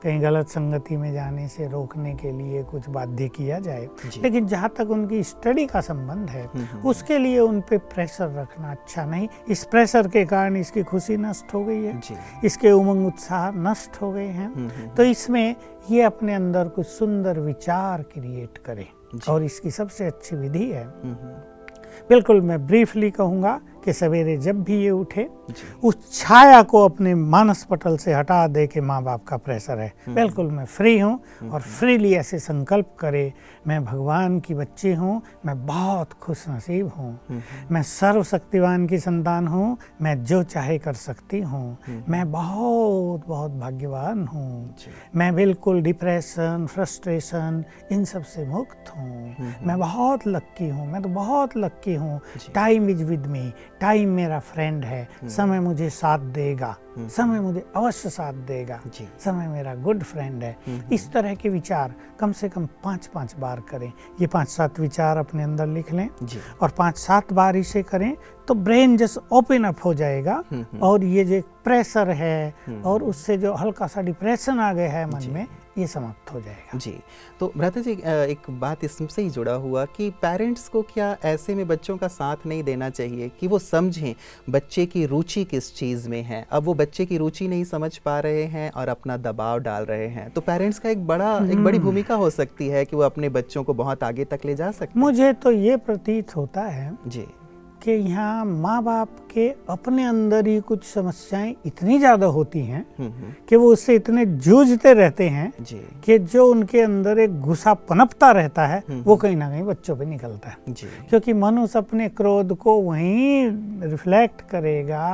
कहीं 0.04 0.22
गलत 0.22 0.48
संगति 0.48 0.98
में 0.98 1.14
जाने 1.14 1.48
से 1.48 1.68
रोकने 1.68 2.14
के 2.16 2.32
लिए 2.32 2.64
कुछ 2.64 2.90
बाध्य 2.90 3.28
किया 3.28 3.60
जाए। 3.60 3.90
लेकिन 4.18 4.48
जहाँ 4.48 4.70
तक 4.70 4.90
उनकी 4.90 5.24
स्टडी 5.24 5.66
का 5.66 5.82
संबंध 5.82 6.30
है 6.30 6.46
हम्म, 6.46 6.90
उसके 6.90 7.18
लिए 7.18 7.40
उन 7.40 7.62
पे 7.62 7.78
प्रेशर 7.78 8.30
रखना 8.30 8.72
अच्छा 8.72 9.06
नहीं। 9.06 9.28
इस 9.50 9.64
प्रेशर 9.64 10.08
के 10.08 10.26
कारण 10.26 10.58
इसकी 10.58 10.84
खुशी 10.84 11.18
नष्ट 11.18 11.54
हो 11.54 11.66
गई 11.66 11.84
है। 11.84 12.02
इसके 12.44 12.72
उमंग 12.72 13.08
उत्साह 13.08 13.52
नष्ट 13.52 14.02
हो 14.02 14.12
गए 14.12 14.28
हैं। 14.28 14.54
हम्म, 14.56 14.70
हम्म, 14.70 14.90
तो 14.90 15.04
इसमें 15.04 15.56
ये 15.92 16.02
अपने 16.02 16.34
अंदर 16.34 16.68
कुछ 16.68 16.88
सुंदर 16.88 17.40
विचार 17.40 18.02
क्रिएट 18.02 18.58
करे। 18.58 18.88
और 19.30 19.44
इसकी 19.44 19.72
सबसे 19.72 20.06
अच्छी 20.06 20.36
विधि 20.36 20.72
है। 20.72 20.84
हम्म, 20.84 21.14
हम्म, 21.14 21.34
बिल्कुल 22.10 22.42
मैं 22.42 22.68
ब्रीफली 22.68 23.12
कहूँगा 23.12 23.62
कि 23.86 23.94
सवेरे 23.94 24.38
जब 24.38 24.64
भी 24.64 24.82
ये 24.84 24.90
उठे 24.92 25.28
उस 25.84 25.98
छाया 26.14 26.62
को 26.64 26.84
अपने 26.86 27.14
मानस 27.16 27.64
पटल 27.70 27.98
से 27.98 28.14
हटा 28.14 28.46
दे 28.48 28.66
के 28.68 28.82
माँ 28.82 29.02
बाप 29.04 29.24
का 29.28 29.38
प्रेशर 29.38 29.80
है। 29.80 29.92
बिल्कुल 30.10 30.52
मैं 30.52 30.66
फ्री 30.66 30.98
हूँ 31.00 31.20
और 31.52 31.62
फ्रीली 31.62 32.14
ऐसे 32.14 32.40
संकल्प 32.40 32.96
करे 33.00 33.32
मैं 33.68 33.84
भगवान 33.86 34.40
की 34.40 34.54
बच्ची 34.54 34.94
हूँ 34.94 35.22
मैं 35.46 35.56
बहुत 35.66 36.14
खुश 36.22 36.46
नसीब 36.50 36.88
हूँ 36.98 37.42
मैं 37.72 37.82
सर्वशक्तिवान 37.84 38.88
की 38.88 38.98
संतान 39.00 39.48
हूँ 39.48 39.78
मैं 40.02 40.24
जो 40.24 40.42
चाहे 40.44 40.78
कर 40.80 40.94
सकती 40.94 41.40
हूँ। 41.42 41.78
मैं 42.10 42.32
बहुत 42.32 43.28
बहुत 43.28 43.52
भाग्यवान 43.52 44.26
हूँ। 44.28 44.76
मैं 45.16 45.34
बिल्कुल 45.36 45.82
डिप्रेशन 45.82 46.66
फ्रस्ट्रेशन 46.74 47.64
इन 47.92 48.06
सबसे 48.06 48.46
मुक्त 48.46 48.90
हूँ। 48.98 49.54
मैं 49.68 49.78
बहुत 49.80 50.28
लक्की 50.28 50.70
हूँ 50.70 50.88
मैं 50.92 51.02
तो 51.02 51.10
बहुत 51.10 51.58
लक्की 51.58 51.96
हूँ। 51.96 52.20
Time 52.56 52.90
is 52.90 53.04
with 53.04 53.26
me. 53.26 53.52
Time 53.82 54.10
मेरा 54.10 54.40
फ्रेंड 54.40 54.86
है। 54.86 55.08
समय 55.30 55.60
मुझे 55.60 55.90
साथ 55.90 56.20
देगा। 56.34 56.76
समय 57.00 57.40
मुझे 57.40 57.64
अवश्य 57.76 58.10
साथ 58.10 58.34
देगा। 58.48 58.80
समय 59.24 59.48
मेरा 59.48 59.76
गुड 59.76 60.04
फ्रेंड 60.04 60.44
है। 60.44 60.56
इस 60.92 61.12
तरह 61.12 61.36
के 61.36 61.50
विचार 61.50 61.94
कम 62.20 62.32
से 62.32 62.50
कम 62.50 62.66
पाँच 62.84 63.08
पाँच 63.08 63.36
बार 63.40 63.60
करें। 63.70 63.92
ये 64.22 64.28
पाँच 64.28 64.50
सात 64.50 64.80
विचार 64.80 65.18
अपने 65.18 65.44
अंदर 65.44 65.68
लिख 65.68 65.94
लें 65.94 66.10
और 66.62 66.70
पाँच 66.70 66.98
सात 66.98 67.34
बार 67.34 67.56
इसे 67.56 67.84
करें 67.84 68.16
तो 68.48 68.54
ब्रेन 68.56 68.98
जस्ट 68.98 69.20
ओपन 69.32 69.64
अप 69.64 69.86
हो 69.86 69.94
जाएगा 69.94 70.44
और 70.82 71.04
ये 71.04 71.26
जो 71.26 71.42
प्रेशर 71.64 72.10
है 72.10 72.54
और 72.86 73.04
उससे 73.04 73.38
जो 73.38 73.54
हल्का 73.54 73.88
सा 73.88 74.02
डिप्रेशन 74.02 74.60
आ 74.60 74.72
गया 74.74 74.92
है 74.92 75.06
मन 75.06 75.30
में 75.32 75.46
ये 75.80 75.88
समाप्त 75.88 76.34
हो 76.34 76.42
जाएगा। 76.42 76.78
जी 76.78 76.94
तो 77.40 77.52
भ्राता 77.58 77.82
जी 77.82 77.92
एक 78.32 78.50
बात 78.60 78.84
इससे 78.84 79.22
ही 79.22 79.30
जुड़ा 79.30 79.54
हुआ 79.54 79.86
कि 79.88 80.10
पेरेंट्स 80.22 80.68
को 80.70 80.82
क्या 80.94 81.16
ऐसे 81.26 81.56
में 81.56 81.68
बच्चों 81.68 81.98
का 81.98 82.08
साथ 82.10 82.46
नहीं 82.46 82.64
देना 82.64 82.90
चाहिए 82.90 83.30
कि 83.40 83.48
वो 83.48 83.60
समझें 83.60 84.14
बच्चे 84.50 84.86
की 84.86 85.06
रुचि 85.06 85.44
किस 85.46 85.74
चीज़ 85.76 86.08
में 86.10 86.22
है? 86.24 86.46
अब 86.52 86.64
वो 86.64 86.74
बच्चे 86.74 87.06
की 87.06 87.18
रुचि 87.18 87.48
नहीं 87.48 87.64
समझ 87.66 87.98
पा 87.98 88.20
रहे 88.20 88.44
हैं 88.46 88.70
और 88.72 88.88
अपना 88.88 89.18
दबाव 89.20 89.60
डाल 89.60 89.86
रहे 89.86 90.08
हैं 90.08 90.30
तो 90.30 90.42
पेरेंट्स 90.42 90.80
का 90.80 90.90
एक 90.90 91.06
बड़ा 91.08 91.36
एक 91.52 91.64
बड़ी 91.64 91.80
भूमिका 91.80 92.16
हो 92.16 92.30
सकती 92.30 92.68
है 92.68 92.86
कि 92.86 92.96
वो 92.96 93.04
अपने 93.04 93.30
बच्चों 93.32 93.64
को 93.64 93.74
बहुत 93.74 94.04
आगे 94.04 94.26
तक 94.26 94.46
ले 94.46 94.56
जा 94.56 94.72
सकते 94.72 95.00
मुझे 95.00 95.34
तो 95.34 95.52
ये 95.52 95.78
प्रतीत 95.80 96.36
होता 96.36 96.62
है 96.62 96.98
जी। 97.08 97.26
कि 97.84 97.92
यहाँ 97.92 98.46
माँ 98.46 98.82
बाप 98.84 99.10
के 99.32 99.48
अपने 99.70 100.04
अंदर 100.06 100.48
ही 100.48 100.60
कुछ 100.60 100.84
समस्याएँ 100.84 101.56
इतनी 101.66 101.98
ज़्यादा 102.00 102.26
होती 102.28 102.60
हैं 102.60 102.86
हम्म 102.98 103.10
हम्म, 103.10 103.32
कि 103.50 103.56
वो 103.56 103.72
उससे 103.74 103.96
इतने 103.96 104.26
जूझते 104.26 104.94
रहते 104.94 105.28
हैं 105.30 105.52
कि 106.06 106.18
जो 106.20 106.48
उनके 106.52 106.82
अंदर 106.82 107.20
एक 107.20 107.40
गुस्सा 107.42 107.74
पनपता 107.90 108.32
रहता 108.32 108.66
है 108.68 108.84
वो 109.06 109.16
कहीं 109.16 109.36
ना 109.36 109.50
कहीं 109.50 109.64
बच्चों 109.64 109.96
पे 109.98 110.06
निकलता 110.06 110.50
है। 110.50 110.74
क्योंकि 111.10 111.34
मनुष्य 111.34 111.80
अपने 111.80 112.10
क्रोध 112.10 112.56
को 112.58 112.80
वहीं 112.82 113.48
रिफ्लेक्ट 113.90 114.42
करेगा 114.50 115.08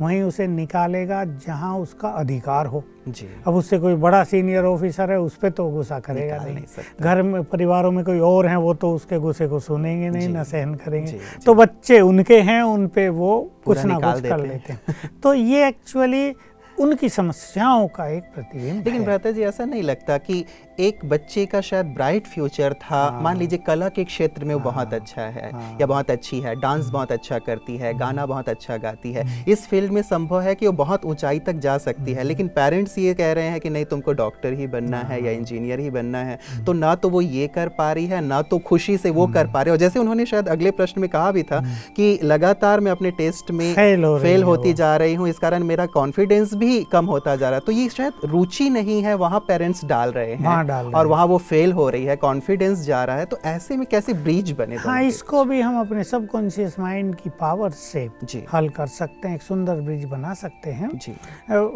वहीं 0.00 0.22
उसे 0.22 0.46
निकालेगा 0.46 1.24
जहाँ 1.24 1.78
उसका 1.78 2.08
अधिकार 2.08 2.66
हो। 2.66 2.84
जी। 3.08 3.26
अब 3.46 3.54
उससे 3.54 3.78
कोई 3.78 3.94
बड़ा 3.94 4.22
सीनियर 4.24 4.64
ऑफिसर 4.64 5.10
है 5.10 5.18
उस 5.20 5.36
पर 5.36 5.50
तो 5.50 5.68
गुस्सा 5.68 5.98
करेगा 6.00 6.36
नहीं, 6.36 6.54
नहीं। 6.54 6.84
घर 7.00 7.22
में 7.22 7.42
परिवारों 7.44 7.90
में 7.92 8.04
कोई 8.04 8.18
और 8.18 8.46
हैं 8.46 8.56
वो 8.56 8.74
तो 8.74 8.92
उसके 8.94 9.18
गुस्से 9.18 9.48
को 9.48 9.60
सुनेंगे 9.60 10.10
नहीं 10.10 10.28
ना 10.28 10.42
सहन 10.42 10.74
करेंगे। 10.74 11.12
जी, 11.12 11.18
जी, 11.18 11.44
तो 11.46 11.54
बच्चे 11.54 12.00
उनके 12.00 12.40
हैं 12.40 12.62
उन 12.62 12.86
पे 12.86 13.08
वो 13.08 13.50
कुछ 13.64 13.84
ना 13.84 13.98
कुछ 13.98 14.22
कर 14.22 14.38
लेते 14.38 14.72
हैं। 14.72 15.10
तो 15.22 15.34
ये 15.34 15.66
एक्चुअली 15.68 16.32
उनकी 16.78 17.08
समस्याओं 17.08 17.86
का 17.88 18.06
एक 18.08 18.22
प्रतिबिंब 18.34 18.84
लेकिन 18.86 19.04
भ्राता 19.04 19.30
जी 19.30 19.42
ऐसा 19.42 19.64
नहीं 19.64 19.82
लगता 19.82 20.18
कि 20.18 20.44
एक 20.80 21.04
बच्चे 21.04 21.44
का 21.46 21.60
शायद 21.60 21.86
ब्राइट 21.86 22.26
फ्यूचर 22.26 22.72
था। 22.74 23.20
मान 23.22 23.36
लीजिए 23.36 23.58
कला 23.58 23.88
के 23.88 24.04
क्षेत्र 24.04 24.44
में 24.44 24.54
वो 24.54 24.60
बहुत 24.60 24.94
अच्छा 24.94 25.22
है 25.22 25.50
या 25.80 25.86
बहुत 25.86 26.10
अच्छी 26.10 26.38
है 26.40 26.54
डांस 26.56 26.88
बहुत 26.88 27.12
अच्छा 27.12 27.38
करती 27.38 27.76
है 27.76 27.92
गाना 27.98 28.26
बहुत 28.26 28.48
अच्छा 28.48 28.76
गाती 28.76 29.12
है। 29.12 29.24
इस 29.48 29.66
फ़ील्ड 29.68 29.92
में 29.92 30.00
संभव 30.02 30.40
है 30.40 30.54
कि 30.54 30.66
वो 30.66 30.72
बहुत 30.74 31.04
ऊंचाई 31.04 31.38
तक 31.38 31.58
जा 31.58 31.76
सकती 31.78 32.12
है 32.12 32.22
लेकिन 32.22 32.48
पेरेंट्स 32.50 32.98
ये 32.98 33.14
कह 33.14 33.32
रहे 33.32 33.48
हैं 33.48 33.60
कि 33.60 33.70
नहीं 33.70 33.84
तुमको 33.84 34.12
डॉक्टर 34.12 34.52
ही 34.52 34.66
बनना 34.66 34.98
है 35.00 35.22
या 35.24 35.32
इंजीनियर 35.32 35.80
ही 35.80 35.90
बनना 35.90 36.18
है। 36.18 36.38
तो 36.66 36.72
ना 36.72 36.94
तो 36.94 37.08
वो 37.08 37.20
ये 37.20 37.46
कर 37.48 37.68
पा 37.68 37.90
रही 37.92 38.06
है 38.06 38.20
ना 38.20 38.40
तो 38.42 38.58
खुशी 38.60 38.96
से 38.96 39.10
वो 39.10 39.26
कर 39.26 39.46
पा 39.46 39.62
रहे 39.62 39.72
और 39.72 39.78
जैसे 39.78 39.98
उन्होंने 39.98 40.26
शायद 40.26 40.48
अगले 40.48 40.70
प्रश्न 40.70 41.00
में 41.00 41.08
कहा 41.10 41.30
भी 41.32 41.42
था 41.42 41.60
कि 41.96 42.18
लगातार 42.24 42.80
मैं 42.80 42.92
अपने 42.92 43.10
टेस्ट 43.12 43.50
में 43.50 43.70
हो 44.04 44.18
फेल 44.18 44.42
होती 44.42 44.72
जा 44.72 44.96
रही 44.96 45.14
हूँ 45.14 45.28
इस 45.28 45.38
कारण 45.38 45.64
मेरा 45.64 45.86
कॉन्फिडेंस 45.90 46.54
भी 46.54 46.82
कम 46.92 47.06
होता 47.06 47.36
जा 47.36 47.48
रहा 47.48 47.58
है। 47.58 47.64
तो 47.66 47.72
ये 47.72 47.88
शायद 47.88 48.20
रुचि 48.24 48.68
नहीं 48.70 49.00
है 49.02 49.14
वहाँ 49.16 49.40
पेरेंट्स 49.40 49.84
डाल 49.84 50.12
रहे 50.12 50.34
हैं 50.34 50.61
वहाँ 50.64 50.84
डाल 50.84 50.94
और 50.94 51.06
वहाँ 51.06 51.26
वो 51.26 51.38
फेल 51.38 51.72
हो 51.72 51.88
रही 51.90 52.04
है 52.04 52.16
कॉन्फिडेंस 52.16 52.78
जा 52.78 53.04
रहा 53.04 53.16
है 53.16 53.26
तो 53.26 53.38
ऐसे 53.44 53.76
में 53.76 53.86
कैसे 53.86 54.12
ब्रीच 54.14 54.50
बने 54.50 54.76
हाँ 54.76 55.02
इसको 55.02 55.44
भी 55.44 55.60
हम 55.60 55.80
अपने 55.80 56.04
सबकॉन्शियस 56.04 56.78
माइंड 56.78 57.14
की 57.14 57.30
पावर 57.30 57.70
से 57.70 58.08
जी। 58.24 58.44
हल 58.52 58.68
कर 58.68 58.86
सकते 58.86 59.28
हैं 59.28 59.34
एक 59.34 59.42
सुंदर 59.42 59.80
ब्रिज 59.80 60.04
बना 60.04 60.34
सकते 60.34 60.70
हैं। 60.70 60.90
जी। 60.98 61.12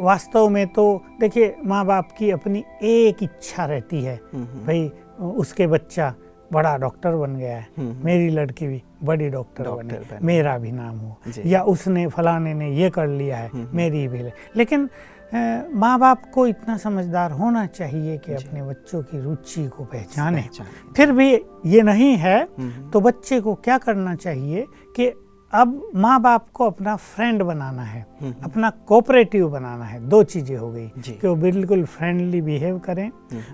वास्तव 0.02 0.48
में 0.48 0.66
तो 0.66 1.02
देखिए 1.20 1.56
माँ 1.64 1.84
बाप 1.86 2.12
की 2.18 2.30
अपनी 2.30 2.64
एक 2.82 3.22
इच्छा 3.22 3.64
रहती 3.64 4.02
है 4.02 4.16
भाई 4.34 4.90
उसके 5.18 5.66
बच्चा 5.66 6.14
बड़ा 6.52 6.76
डॉक्टर 6.76 7.14
बन 7.16 7.36
गया 7.36 7.56
है 7.56 7.68
मेरी 8.04 8.28
लड़की 8.28 8.66
भी 8.66 8.82
बड़ी 9.04 9.28
डॉक्टर 9.28 9.70
बने 9.70 9.94
बने। 9.94 10.18
मेरा 10.26 10.58
भी 10.58 10.72
नाम 10.72 10.98
हो 10.98 11.16
या 11.46 11.62
उसने 11.62 12.06
फलाने 12.06 12.54
ने 12.54 12.70
ये 12.70 12.90
कर 12.90 13.06
लिया 13.06 13.36
है 13.36 13.50
मेरी 13.54 14.08
भी 14.08 14.22
लेकिन 14.56 14.88
माँ 15.32 15.98
बाप 15.98 16.30
को 16.34 16.46
इतना 16.46 16.76
समझदार 16.76 17.32
होना 17.32 17.66
चाहिए 17.66 18.16
कि 18.18 18.32
अपने 18.34 18.62
बच्चों 18.62 19.02
की 19.02 19.20
रुचि 19.20 19.66
को 19.68 19.84
पहचाने। 19.84 20.48
फिर 20.96 21.12
भी 21.12 21.32
ये 21.66 21.82
नहीं 21.82 22.16
है 22.16 22.42
तो 22.90 23.00
बच्चे 23.00 23.40
को 23.40 23.54
क्या 23.54 23.78
करना 23.78 24.14
चाहिए 24.16 24.66
कि 24.96 25.06
अब 25.52 25.90
माँ 25.94 26.20
बाप 26.20 26.48
को 26.50 26.66
अपना 26.66 26.94
फ्रेंड 26.96 27.42
बनाना 27.42 27.82
है 27.82 28.06
अपना 28.44 28.70
कोऑपरेटिव 28.86 29.48
बनाना 29.48 29.84
है। 29.84 30.00
दो 30.08 30.22
चीज़ें 30.24 30.56
हो 30.56 30.70
गई 30.72 30.88
कि 30.98 31.26
वो 31.26 31.34
बिल्कुल 31.36 31.84
फ्रेंडली 31.86 32.40
बिहेव 32.42 32.78
करें 32.78 33.10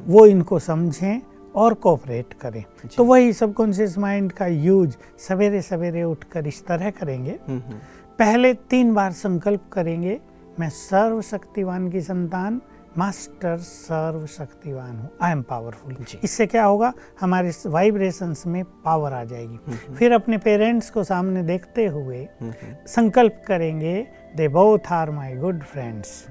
वो 0.07 0.27
इनको 0.27 0.59
समझें 0.59 1.21
और 1.55 1.75
कोऑपरेट 1.75 2.33
करें। 2.33 2.65
तो 2.97 3.05
वही 3.05 3.33
सबकॉन्शियस 3.33 3.97
माइंड 3.99 4.33
का 4.33 4.47
यूज़ 4.47 4.97
सवेरे 5.19 5.63
सवेरे 5.63 6.03
उठकर 6.03 6.47
इस 6.47 6.65
तरह 6.67 6.91
करेंगे। 6.91 7.39
हम्म, 7.49 7.61
हम्म, 7.61 7.79
पहले 8.19 8.53
तीन 8.71 8.95
बार 8.95 9.13
संकल्प 9.13 9.69
करेंगे 9.73 10.21
मैं 10.61 10.69
सर्वशक्तिवान 10.69 11.89
की 11.91 12.01
संतान 12.01 12.61
मास्टर 12.99 13.57
सर्वशक्तिवान 13.57 14.97
हूँ। 14.97 15.11
आई 15.23 15.33
एम 15.33 15.43
पावरफुल 15.43 15.97
इससे 16.25 16.47
क्या 16.47 16.65
होगा? 16.65 16.93
हमारे 17.21 17.53
वाइब्रेशंस 17.67 18.47
में 18.47 18.65
पावर 18.65 19.13
आ 19.13 19.25
जाएगी। 19.25 19.59
फिर 19.95 20.13
अपने 20.13 20.39
पेरेंट्स 20.39 20.91
को 20.91 21.05
सामने 21.05 21.43
देखते 21.43 21.87
हुए 21.87 22.19
हम्म, 22.19 22.51
हम्म, 22.51 22.75
संकल्प 22.87 23.43
करेंगे 23.49 24.07
they 24.37 24.49
both 24.49 24.93
are 24.93 25.11
my 25.11 25.37
good 25.37 25.63
friends 25.63 26.27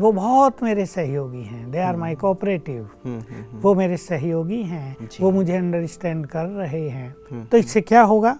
वो 0.00 0.12
बहुत 0.12 0.62
मेरे 0.62 0.86
सहयोगी 0.86 1.42
हैं। 1.42 1.70
दे 1.70 1.78
आर 1.78 1.96
माई 1.96 2.14
कोऑपरेटिव 2.14 2.90
हम्म, 3.04 3.20
हम्म, 3.20 3.42
हम्म, 3.42 3.60
वो 3.60 3.74
मेरे 3.74 3.96
सहयोगी 3.96 4.62
हैं। 4.62 4.96
वो 5.20 5.30
मुझे 5.30 5.56
अंडरस्टैंड 5.56 6.26
कर 6.26 6.44
रहे 6.44 6.88
हैं। 6.88 7.44
तो 7.44 7.56
इससे 7.56 7.80
क्या 7.80 8.02
होगा 8.02 8.38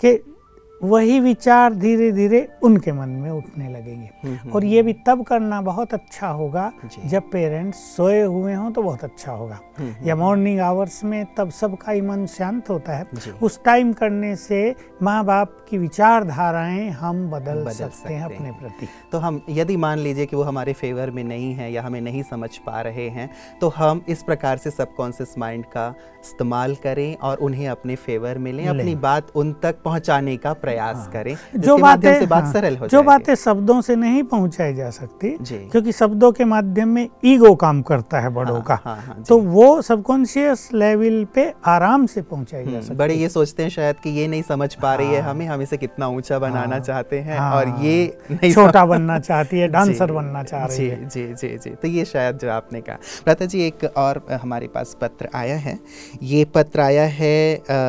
कि 0.00 0.37
वही 0.80 1.18
विचार 1.20 1.74
धीरे 1.74 2.10
धीरे 2.12 2.46
उनके 2.62 2.92
मन 2.92 3.08
में 3.08 3.30
उठने 3.30 3.68
लगेंगे। 3.68 4.50
और 4.50 4.64
ये 4.64 4.82
भी 4.82 4.92
तब 5.06 5.24
करना 5.24 5.60
बहुत 5.62 5.94
अच्छा 5.94 6.28
होगा 6.28 6.70
जब 7.04 7.30
पेरेंट्स 7.30 7.78
सोए 7.96 8.20
हुए 8.22 8.54
हों 8.54 8.70
तो 8.72 8.82
बहुत 8.82 9.04
अच्छा 9.04 9.32
होगा। 9.32 9.58
या 10.04 10.16
मॉर्निंग 10.16 10.60
आवर्स 10.60 11.02
में 11.04 11.24
तब 11.36 11.50
सबका 11.50 11.92
ही 11.92 12.00
मन 12.00 12.24
शांत 12.26 12.70
होता 12.70 12.96
है। 12.96 13.06
उस 13.42 13.62
टाइम 13.64 13.92
करने 13.92 14.34
से 14.36 14.74
माँ 15.02 15.24
बाप 15.24 15.56
की 15.70 15.78
विचारधाराएँ 15.78 16.88
हम 16.90 17.26
बदल, 17.30 17.54
बदल 17.54 17.70
सकते 17.70 17.96
सकते 17.98 18.14
हैं। 18.14 18.24
अपने 18.24 18.52
प्रति। 18.52 18.88
तो 19.12 19.18
हम 19.18 19.40
यदि 19.50 19.76
मान 19.76 19.98
लीजिए 19.98 20.26
कि 20.26 20.36
वो 20.36 20.42
हमारे 20.42 20.72
फेवर 20.72 21.10
में 21.10 21.22
नहीं 21.24 21.52
है 21.54 21.72
या 21.72 21.82
हमें 21.82 22.00
नहीं 22.00 22.22
समझ 22.22 22.56
पा 22.56 22.80
रहे 22.80 23.08
हैं 23.08 23.28
तो 23.60 23.68
हम 23.68 24.04
इस 24.08 24.22
प्रकार 24.22 24.56
से 24.56 24.70
सबकॉन्शियस 24.70 25.34
माइंड 25.38 25.64
का 25.66 25.88
इस्तेमाल 26.20 26.74
करें 26.74 27.14
और 27.16 27.36
उन्हें 27.38 27.68
अपने 27.68 27.96
फेवर 27.96 28.38
में 28.38 28.52
लें। 28.52 28.66
अपनी 28.68 28.94
बात 28.96 29.32
उन 29.34 29.52
तक 29.62 29.82
पहुँचाने 29.84 30.36
का 30.36 30.52
प्रयास 30.68 30.96
हाँ। 30.96 31.10
करें 31.12 31.36
जो 31.56 31.76
बातें 31.78 32.18
से 32.20 32.26
बात 32.26 32.44
हाँ, 32.44 32.52
सरल 32.52 32.76
हो 32.76 32.86
जो 32.88 33.02
बातें 33.02 33.34
शब्दों 33.34 33.80
से 33.80 33.96
नहीं 33.96 34.22
पहुंचाई 34.32 34.74
जा 34.74 34.90
सकती। 34.90 35.30
क्योंकि 35.70 35.92
शब्दों 35.92 36.30
के 36.32 36.44
माध्यम 36.44 36.88
में 36.88 37.08
ईगो 37.24 37.54
काम 37.56 37.82
करता 37.82 38.20
है 38.20 38.28
बड़ों 38.34 38.54
हाँ, 38.54 38.62
का। 38.62 38.78
हाँ, 38.84 38.96
हाँ, 38.96 39.22
तो 39.28 39.38
वो 39.38 39.80
सबकॉन्शियस 39.82 40.68
लेवल 40.74 41.24
पे 41.34 41.52
आराम 41.66 42.06
से 42.06 42.22
पहुंचाई 42.22 42.64
जा 42.64 42.70
हम्म, 42.70 42.80
सकती 42.80 42.96
बड़े 42.96 43.14
ये 43.14 43.28
सोचते 43.28 43.62
हैं 43.62 43.70
शायद 43.70 43.96
कि 44.02 44.10
ये 44.10 44.26
नहीं 44.28 44.42
समझ 44.42 44.72
पा 44.74 44.94
रही 44.94 45.12
है 45.12 45.20
हाँ। 45.20 45.30
हमें 45.30 45.46
हम 45.46 45.62
इसे 45.62 45.76
कितना 45.76 46.08
ऊँचा 46.08 46.38
बनाना 46.38 46.74
हाँ। 46.74 46.80
चाहते 46.80 47.18
हैं 47.20 47.38
और 47.40 47.74
ये 47.84 48.52
छोटा 48.52 48.84
बनना 48.86 49.18
चाहती 49.20 49.60
है 49.60 49.68
डांसर 49.76 50.12
बनना 50.12 50.42
चाह 50.42 50.64
रही 50.66 50.88
है। 50.88 51.08
जी 51.08 51.26
जी 51.34 51.56
जी। 51.58 51.70
तो 51.82 51.88
ये 51.88 52.04
शायद 52.04 52.38
जो 52.38 52.50
आपने 52.50 52.80
कहा। 52.80 52.98
लता 53.28 53.44
जी 53.46 53.66
एक 53.66 53.84
और 53.96 54.22
हमारे 54.42 54.66
पास 54.68 54.96
पत्र 55.00 55.28
आया 55.34 55.56
है। 55.58 55.78
ये 56.22 56.44
पत्र 56.54 56.80
आया 56.80 57.04
है 57.18 57.36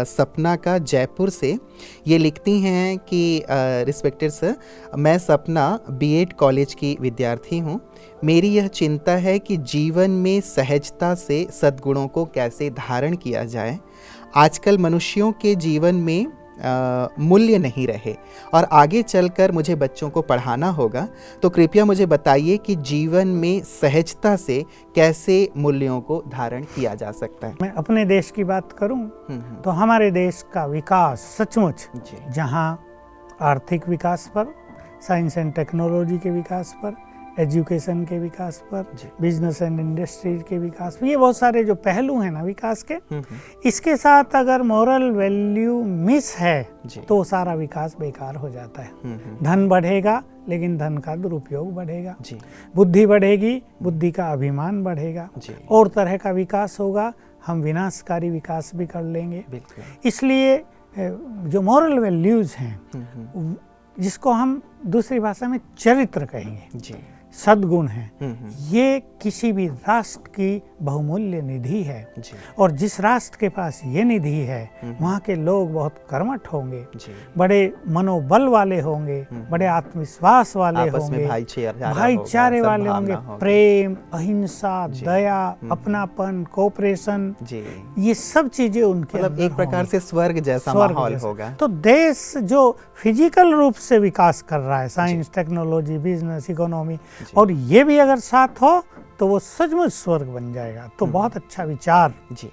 सपना 0.06 0.56
का 0.66 0.78
जयपुर 0.78 1.30
से। 1.30 1.58
ये 2.08 2.18
लिखती 2.18 2.60
हैं 2.62 2.69
कि 3.00 3.44
रिस्पेक्टेड 3.50 4.32
सर 4.32 4.56
मैं 4.98 5.18
सपना 5.18 5.80
बीएड 5.90 6.34
कॉलेज 6.34 6.74
की 6.74 6.98
विद्यार्थी 7.02 7.60
हूँ। 7.60 7.80
मेरी 8.24 8.50
यह 8.50 8.68
चिंता 8.68 9.16
है 9.18 9.38
कि 9.40 9.58
जीवन 9.58 10.12
में 10.12 10.40
सहजता 10.42 11.14
से 11.16 11.46
सद्गुणों 11.52 12.08
को 12.08 12.26
कैसे 12.26 12.70
धारण 12.70 13.16
किया 13.16 13.44
जाए। 13.46 13.78
आजकल 14.36 14.78
मनुष्यों 14.78 15.32
के 15.32 15.56
जीवन 15.56 15.96
में 15.96 16.26
मूल्य 17.20 17.58
नहीं 17.58 17.86
रहे। 17.88 18.16
और 18.54 18.68
आगे 18.72 19.02
चलकर 19.04 19.52
मुझे 19.52 19.76
बच्चों 19.76 20.10
को 20.10 20.22
पढ़ाना 20.22 20.70
होगा 20.70 21.08
तो 21.44 21.50
कृपया 21.50 21.86
मुझे 21.86 22.06
बताइए 22.06 22.58
कि 22.58 22.76
जीवन 22.76 23.28
में 23.28 23.62
सहजता 23.64 24.36
से 24.36 24.64
कैसे 24.96 25.38
मूल्यों 25.58 26.00
को 26.02 26.22
धारण 26.28 26.64
किया 26.76 26.96
जा 26.96 27.12
सकता 27.12 27.48
है। 27.48 27.56
मैं 27.62 27.72
अपने 27.74 28.06
देश 28.06 28.32
की 28.32 28.44
बात 28.44 28.72
करूँ 28.72 29.00
हम्म, 29.00 29.40
हम्म, 29.40 29.56
तो 29.56 29.72
हमारे 29.72 30.12
देश 30.12 30.44
का 30.54 30.66
विकास 30.66 31.36
सचमुच 31.38 31.88
जहाँ 32.30 32.70
आर्थिक 33.42 33.88
विकास 33.90 34.32
पर 34.36 34.54
साइंस 35.08 35.38
एंड 35.38 35.54
टेक्नोलॉजी 35.54 36.18
के 36.18 36.30
विकास 36.30 36.76
पर 36.84 36.96
एजुकेशन 37.40 38.04
के 38.06 38.20
विकास 38.20 38.64
पर 38.72 38.86
बिज़नेस 39.22 39.62
एंड 39.62 39.80
इंडस्ट्रीज़ 39.80 40.42
के 40.44 40.58
विकास 40.58 40.96
पर 40.96 41.06
ये 41.06 41.18
बहुत 41.18 41.38
सारे 41.38 41.64
जो 41.64 41.76
पहलू 41.76 42.20
हैं 42.20 42.32
ना 42.32 42.42
विकास 42.44 42.84
के 42.84 42.94
हम्म, 42.94 43.20
हम्म, 43.20 43.38
इसके 43.66 43.96
साथ 43.98 44.36
अगर 44.36 44.62
मॉरल 44.62 45.12
वैल्यू 45.12 45.84
मिस 45.84 46.36
है 46.38 46.70
तो 47.08 47.24
सारा 47.24 47.54
विकास 47.54 47.96
बेकार 48.00 48.36
हो 48.36 48.50
जाता 48.50 48.82
है। 48.82 48.92
हम्म, 49.04 49.46
धन 49.46 49.68
बढ़ेगा 49.68 50.24
लेकिन 50.50 50.78
धन 50.78 50.98
का 50.98 51.16
दुरुपयोग 51.16 51.74
बढ़ेगा। 51.76 52.16
बुद्धि 52.76 53.06
बढ़ेगी 53.06 53.62
बुद्धि 53.84 54.12
का 54.12 54.32
अभिमान 54.32 54.84
बढ़ेगा। 54.84 55.30
और 55.72 55.88
तरह 55.88 56.18
का 56.18 56.32
विकास 56.32 56.80
होगा 56.80 57.14
हम 57.48 57.62
विनाशकारी 57.62 58.30
विकास 58.30 58.72
भी 58.76 58.86
कर 58.88 59.02
लेंगे। 59.02 59.44
इसलिए 60.06 60.64
जो 60.98 61.62
मॉरल 61.62 62.00
वैल्यूज़ 62.00 62.56
हैं 62.56 62.80
जिसको 64.00 64.32
हम 64.32 64.62
दूसरी 64.86 65.20
भाषा 65.20 65.48
में 65.48 65.60
चरित्र 65.80 66.26
कहेंगे। 66.26 66.68
जी। 66.76 66.96
सद्गुण 67.40 67.88
हैं। 67.88 68.12
हम्म, 68.22 68.32
हम्म, 68.34 68.52
ये 68.70 69.00
किसी 69.22 69.52
भी 69.52 69.68
राष्ट्र 69.68 70.30
की 70.30 70.62
बहुमूल्य 70.82 71.42
निधि 71.42 71.82
है। 71.84 72.02
और 72.60 72.72
जिस 72.72 73.00
राष्ट्र 73.02 73.38
के 73.40 73.50
पास 73.50 73.82
ये 73.86 74.04
निधि 74.04 74.36
है 74.46 74.64
हम्म। 74.82 74.96
वहाँ 75.02 75.20
के 75.20 75.36
लोग 75.36 75.74
बहुत 75.74 75.96
कर्मठ 76.10 76.48
होंगे। 76.54 76.86
बड़े 77.38 77.62
मनोबल 77.88 78.48
वाले 78.48 78.80
होंगे। 78.82 79.26
बड़े 79.52 79.66
आत्मविश्वास 79.66 80.56
वाले 80.56 80.88
होंगे। 80.90 81.26
भाईचारे 81.94 82.62
वाले 82.62 82.90
होंगे। 82.90 83.16
प्रेम 83.40 83.96
अहिंसा 84.14 84.88
दया। 84.88 85.40
अपनापन 85.72 86.44
कोऑपरेशन 86.54 87.34
ये 88.00 88.14
सब 88.14 88.48
चीज़ें 88.50 88.82
उनके 88.84 89.18
मतलब 89.18 89.40
एक 89.40 89.56
प्रकार 89.56 89.86
से 89.86 90.00
स्वर्ग 90.00 90.40
जैसा 90.40 90.72
स्वर्ग 90.72 90.96
माहौल। 90.96 91.16
होगा। 91.16 91.50
तो 91.60 91.68
देश 91.68 92.34
जो 92.44 92.72
फ़िज़िकल 93.02 93.54
रूप 93.54 93.74
से 93.76 93.98
विकास 94.00 94.42
कर 94.42 94.60
रहा 94.60 94.80
है 94.82 94.88
साइंस 94.90 95.30
टेक्नोलॉजी 95.36 95.98
बिज़नेस 95.98 96.50
इकोनॉमी 96.50 96.98
और 97.38 97.52
ये 97.52 97.84
भी 97.84 97.98
अगर 97.98 98.20
साथ 98.20 98.62
हो 98.62 98.84
तो 99.20 99.28
वो 99.28 99.40
सचमुच 99.40 99.92
स्वर्ग 99.94 100.28
बन 100.28 100.54
जाएगा। 100.54 100.90
तो 101.00 101.06
हम्म। 101.06 101.14
बहुत 101.14 101.36
अच्छा 101.36 101.64
विचार 101.64 102.14
जी। 102.32 102.50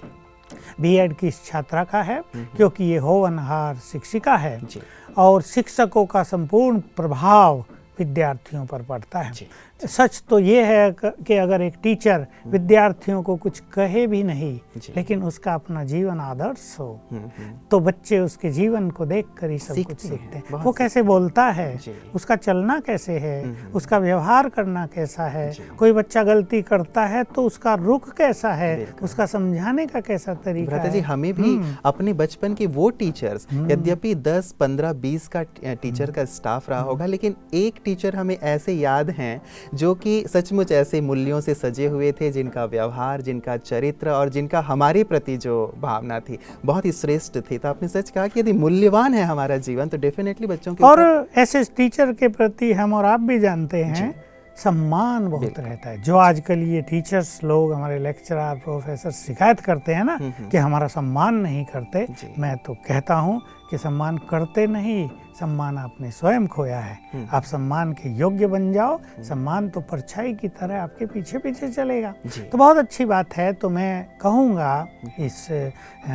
बी 0.80 0.94
एड 0.94 1.16
की 1.16 1.28
इस 1.28 1.44
छात्रा 1.44 1.84
का 1.84 2.02
है 2.02 2.22
क्योंकि 2.34 2.84
ये 2.84 2.96
होवनहार 2.96 3.76
शिक्षिका 3.76 4.36
है 4.36 4.60
जी। 4.66 4.80
और 5.16 5.42
शिक्षकों 5.42 6.04
का 6.06 6.22
संपूर्ण 6.22 6.80
प्रभाव 6.96 7.64
विद्यार्थियों 7.98 8.64
पर 8.66 8.82
पड़ता 8.82 9.18
है। 9.18 9.32
सच 9.80 10.22
तो 10.30 10.38
ये 10.38 10.62
है 10.64 10.90
क- 11.04 11.32
अगर 11.32 11.60
एक 11.60 11.74
टीचर 11.82 12.26
विद्यार्थियों 12.46 13.22
को 13.22 13.34
कुछ 13.36 13.58
कहे 13.72 14.06
भी 14.06 14.22
नहीं 14.22 14.58
लेकिन 14.96 15.22
उसका 15.22 15.54
अपना 15.54 15.82
जीवन 15.84 16.20
आदर्श 16.20 16.76
हो 16.80 16.86
हम्म, 17.12 17.22
हम्म, 17.38 17.52
तो 17.70 17.80
बच्चे 17.80 18.18
उसके 18.18 18.50
जीवन 18.50 18.88
को 18.90 19.06
देख 19.06 19.26
कर 19.38 19.50
ही 19.50 19.58
सब 19.58 19.82
कुछ 19.82 19.98
सीखते 20.00 20.36
हैं, 20.36 20.42
हैं। 20.52 20.62
वो 20.62 20.72
कैसे 20.72 21.02
बोलता 21.02 21.44
है 21.50 21.78
उसका 22.14 22.36
चलना 22.36 22.78
कैसे 22.80 23.18
है 23.18 23.42
हम्म। 23.44 23.72
उसका 23.74 23.98
व्यवहार 23.98 24.48
करना 24.48 24.86
कैसा 24.86 25.26
है 25.26 25.52
कोई 25.78 25.92
बच्चा 25.92 26.22
गलती 26.22 26.62
करता 26.62 27.04
है 27.06 27.22
तो 27.24 27.42
उसका 27.42 27.74
रुख 27.74 28.10
कैसा 28.16 28.52
है 28.52 28.94
उसका 29.02 29.26
समझाने 29.26 29.86
का 29.86 30.00
कैसा 30.00 30.34
तरीका 30.34 30.70
भ्राता 30.70 30.88
जी 30.88 31.00
हमें 31.00 31.32
भी 31.34 31.54
हम्म। 31.54 31.76
अपने 31.84 32.12
बचपन 32.12 32.54
के 32.54 32.66
वो 32.66 32.88
टीचर्स 32.90 33.46
यद्यपि 33.52 34.14
दस 34.14 34.52
पंद्रह 34.52 34.92
बीस 34.92 35.28
का 35.28 35.42
टीचर 35.64 36.10
का 36.10 36.24
स्टाफ 36.24 36.70
रहा 36.70 36.80
होगा 36.80 37.06
लेकिन 37.06 37.36
एक 37.54 37.80
टीचर 37.84 38.16
हमें 38.16 38.36
ऐसे 38.36 38.72
याद 38.72 39.10
हैं 39.10 39.40
जो 39.74 39.94
कि 39.94 40.22
सचमुच 40.28 40.72
ऐसे 40.72 41.00
मूल्यों 41.00 41.40
से 41.40 41.54
सजे 41.54 41.86
हुए 41.86 42.12
थे 42.12 42.30
जिनका 42.32 42.64
व्यवहार 42.64 43.20
जिनका 43.22 43.56
चरित्र 43.56 44.10
और 44.10 44.28
जिनका 44.28 44.60
हमारे 44.60 45.04
प्रति 45.04 45.36
जो 45.36 45.56
भावना 45.80 46.20
थी 46.20 46.38
बहुत 46.64 46.84
ही 46.84 46.92
श्रेष्ठ 46.92 47.38
थी। 47.40 47.58
तो 47.58 47.68
आपने 47.68 47.88
सच 47.88 48.10
कहा 48.10 48.26
कि 48.26 48.40
यदि 48.40 48.52
मूल्यवान 48.52 49.14
है 49.14 49.24
हमारा 49.24 49.56
जीवन 49.58 49.88
तो 49.88 49.96
डेफिनेटली 49.96 50.46
बच्चों 50.46 50.74
के 50.74 50.84
और 50.84 51.28
ऐसे 51.38 51.64
टीचर 51.76 52.12
के 52.12 52.28
प्रति 52.28 52.72
हम 52.72 52.94
और 52.94 53.04
आप 53.04 53.20
भी 53.20 53.38
जानते 53.38 53.82
हैं 53.84 54.14
सम्मान 54.62 55.28
बहुत 55.28 55.58
रहता 55.58 55.90
है। 55.90 56.00
जो 56.02 56.16
आजकल 56.16 56.58
ये 56.68 56.80
टीचर्स 56.82 57.42
लोग 57.44 57.72
हमारे 57.72 57.98
लेक्चरर 57.98 58.58
प्रोफेसर 58.64 59.10
शिकायत 59.12 59.60
करते 59.60 59.94
हैं 59.94 60.04
ना 60.04 60.12
हम्म, 60.12 60.30
हम्म। 60.38 60.48
कि 60.50 60.56
हमारा 60.56 60.86
सम्मान 60.88 61.34
नहीं 61.34 61.64
करते 61.72 62.06
मैं 62.38 62.56
तो 62.66 62.74
कहता 62.88 63.14
हूँ 63.14 63.40
कि 63.70 63.78
सम्मान 63.78 64.18
करते 64.30 64.66
नहीं 64.66 65.08
सम्मान 65.40 65.78
आपने 65.78 66.10
स्वयं 66.10 66.46
खोया 66.48 66.78
है। 66.80 66.98
हम्म। 67.12 67.26
आप 67.36 67.42
सम्मान 67.44 67.92
के 67.92 68.08
योग्य 68.18 68.46
बन 68.46 68.72
जाओ 68.72 68.98
सम्मान 69.28 69.68
तो 69.68 69.80
परछाई 69.90 70.32
की 70.34 70.48
तरह 70.48 70.82
आपके 70.82 71.06
पीछे 71.06 71.38
पीछे 71.38 71.68
चलेगा। 71.68 72.12
तो 72.52 72.58
बहुत 72.58 72.76
अच्छी 72.76 73.04
बात 73.04 73.36
है 73.36 73.52
तो 73.52 73.70
मैं 73.70 74.04
कहूँगा 74.20 74.72
इस 75.20 75.46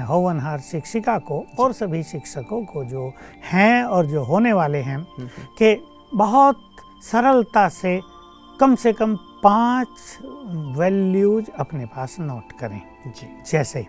होवनहार 0.10 0.60
शिक्षिका 0.72 1.18
को 1.30 1.46
और 1.60 1.74
सभी 1.74 2.04
शिक्षकों 2.04 2.64
को 2.66 2.84
जो 2.86 3.12
हैं 3.52 3.84
और 3.84 4.06
जो 4.06 4.24
होने 4.24 4.54
वाले 4.54 4.82
हैं 4.82 5.06
कि 5.60 5.76
बहुत 6.16 6.68
सरलता 7.04 7.68
से 7.70 8.00
कम 8.62 8.76
से 8.76 8.92
कम 8.94 9.16
पाँच 9.44 9.88
वैल्यूज़ 10.78 11.50
अपने 11.60 11.86
पास 11.86 12.18
नोट 12.20 12.52
करें। 12.60 12.82
जी। 13.08 13.28
जैसे 13.52 13.86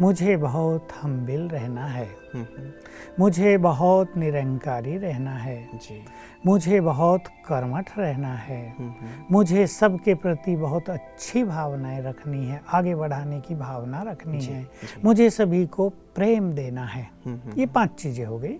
मुझे 0.00 0.36
बहुत 0.36 0.88
हम्बिल 1.02 1.48
रहना 1.48 1.86
है। 1.86 2.06
हम्म, 2.34 2.44
हम्म, 2.58 2.70
मुझे 3.18 3.58
बहुत 3.58 4.16
निरंकारी 4.16 4.98
रहना 4.98 5.30
है। 5.30 5.68
जी। 5.74 6.04
मुझे 6.46 6.80
बहुत 6.80 7.24
कर्मठ 7.26 7.98
रहना 7.98 8.34
है। 8.34 8.74
हम्म, 8.78 8.94
मुझे 9.30 9.66
सबके 9.66 10.14
प्रति 10.14 10.56
बहुत 10.56 10.90
अच्छी 10.90 11.44
भावनाएँ 11.44 12.02
रखनी 12.02 12.46
है 12.46 12.62
आगे 12.72 12.94
बढ़ाने 12.94 13.40
की 13.40 13.54
भावना 13.54 14.02
रखनी 14.02 14.38
जी, 14.38 14.52
है। 14.52 14.62
जी। 14.62 15.02
मुझे 15.04 15.30
सभी 15.30 15.66
को 15.66 15.88
प्रेम 15.88 16.52
देना 16.52 16.84
है। 16.84 17.10
ये 17.56 17.66
पाँच 17.66 17.90
चीज़ें 17.90 18.26
हो 18.26 18.38
गई। 18.38 18.58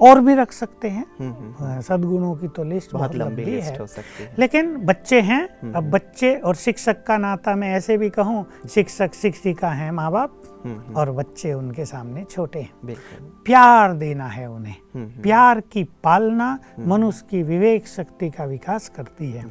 और 0.00 0.20
भी 0.20 0.34
रख 0.34 0.52
सकते 0.52 0.88
हैं। 0.88 1.04
अ, 1.04 1.80
सदगुणों 1.80 2.34
की 2.34 2.48
तो 2.48 2.64
लिस्ट 2.64 2.92
बहुत 2.92 3.16
बहुत 3.16 3.28
लंबी 3.28 3.42
है। 3.42 3.78
हो 3.78 3.86
सकती 3.86 4.22
है। 4.22 4.34
लेकिन 4.38 4.76
बच्चे 4.76 5.20
हैं 5.20 5.72
अब 5.72 5.90
बच्चे 5.90 6.34
और 6.34 6.54
शिक्षक 6.54 7.04
का 7.06 7.16
नाता 7.18 7.54
मैं 7.56 7.74
ऐसे 7.74 7.98
भी 7.98 8.10
कहूँ 8.10 8.46
शिक्षक 8.70 9.14
शिक्षिका 9.14 9.68
हैं 9.68 9.90
माँ 9.90 10.12
बाप 10.12 10.37
और 10.96 11.10
बच्चे 11.10 11.52
उनके 11.52 11.84
सामने 11.84 12.24
छोटे 12.24 12.58
हैं। 12.60 12.94
प्यार 13.44 13.92
देना 13.92 14.26
है 14.26 14.50
उन्हें। 14.50 14.74
हम्म, 14.94 15.06
हम्म, 15.06 15.22
प्यार 15.22 15.60
की 15.60 15.84
पालना 15.84 16.58
मनुष्य 16.80 17.26
की 17.30 17.42
विवेक 17.42 17.88
शक्ति 17.88 18.30
का 18.30 18.44
विकास 18.44 18.88
करती 18.88 19.30
है। 19.30 19.44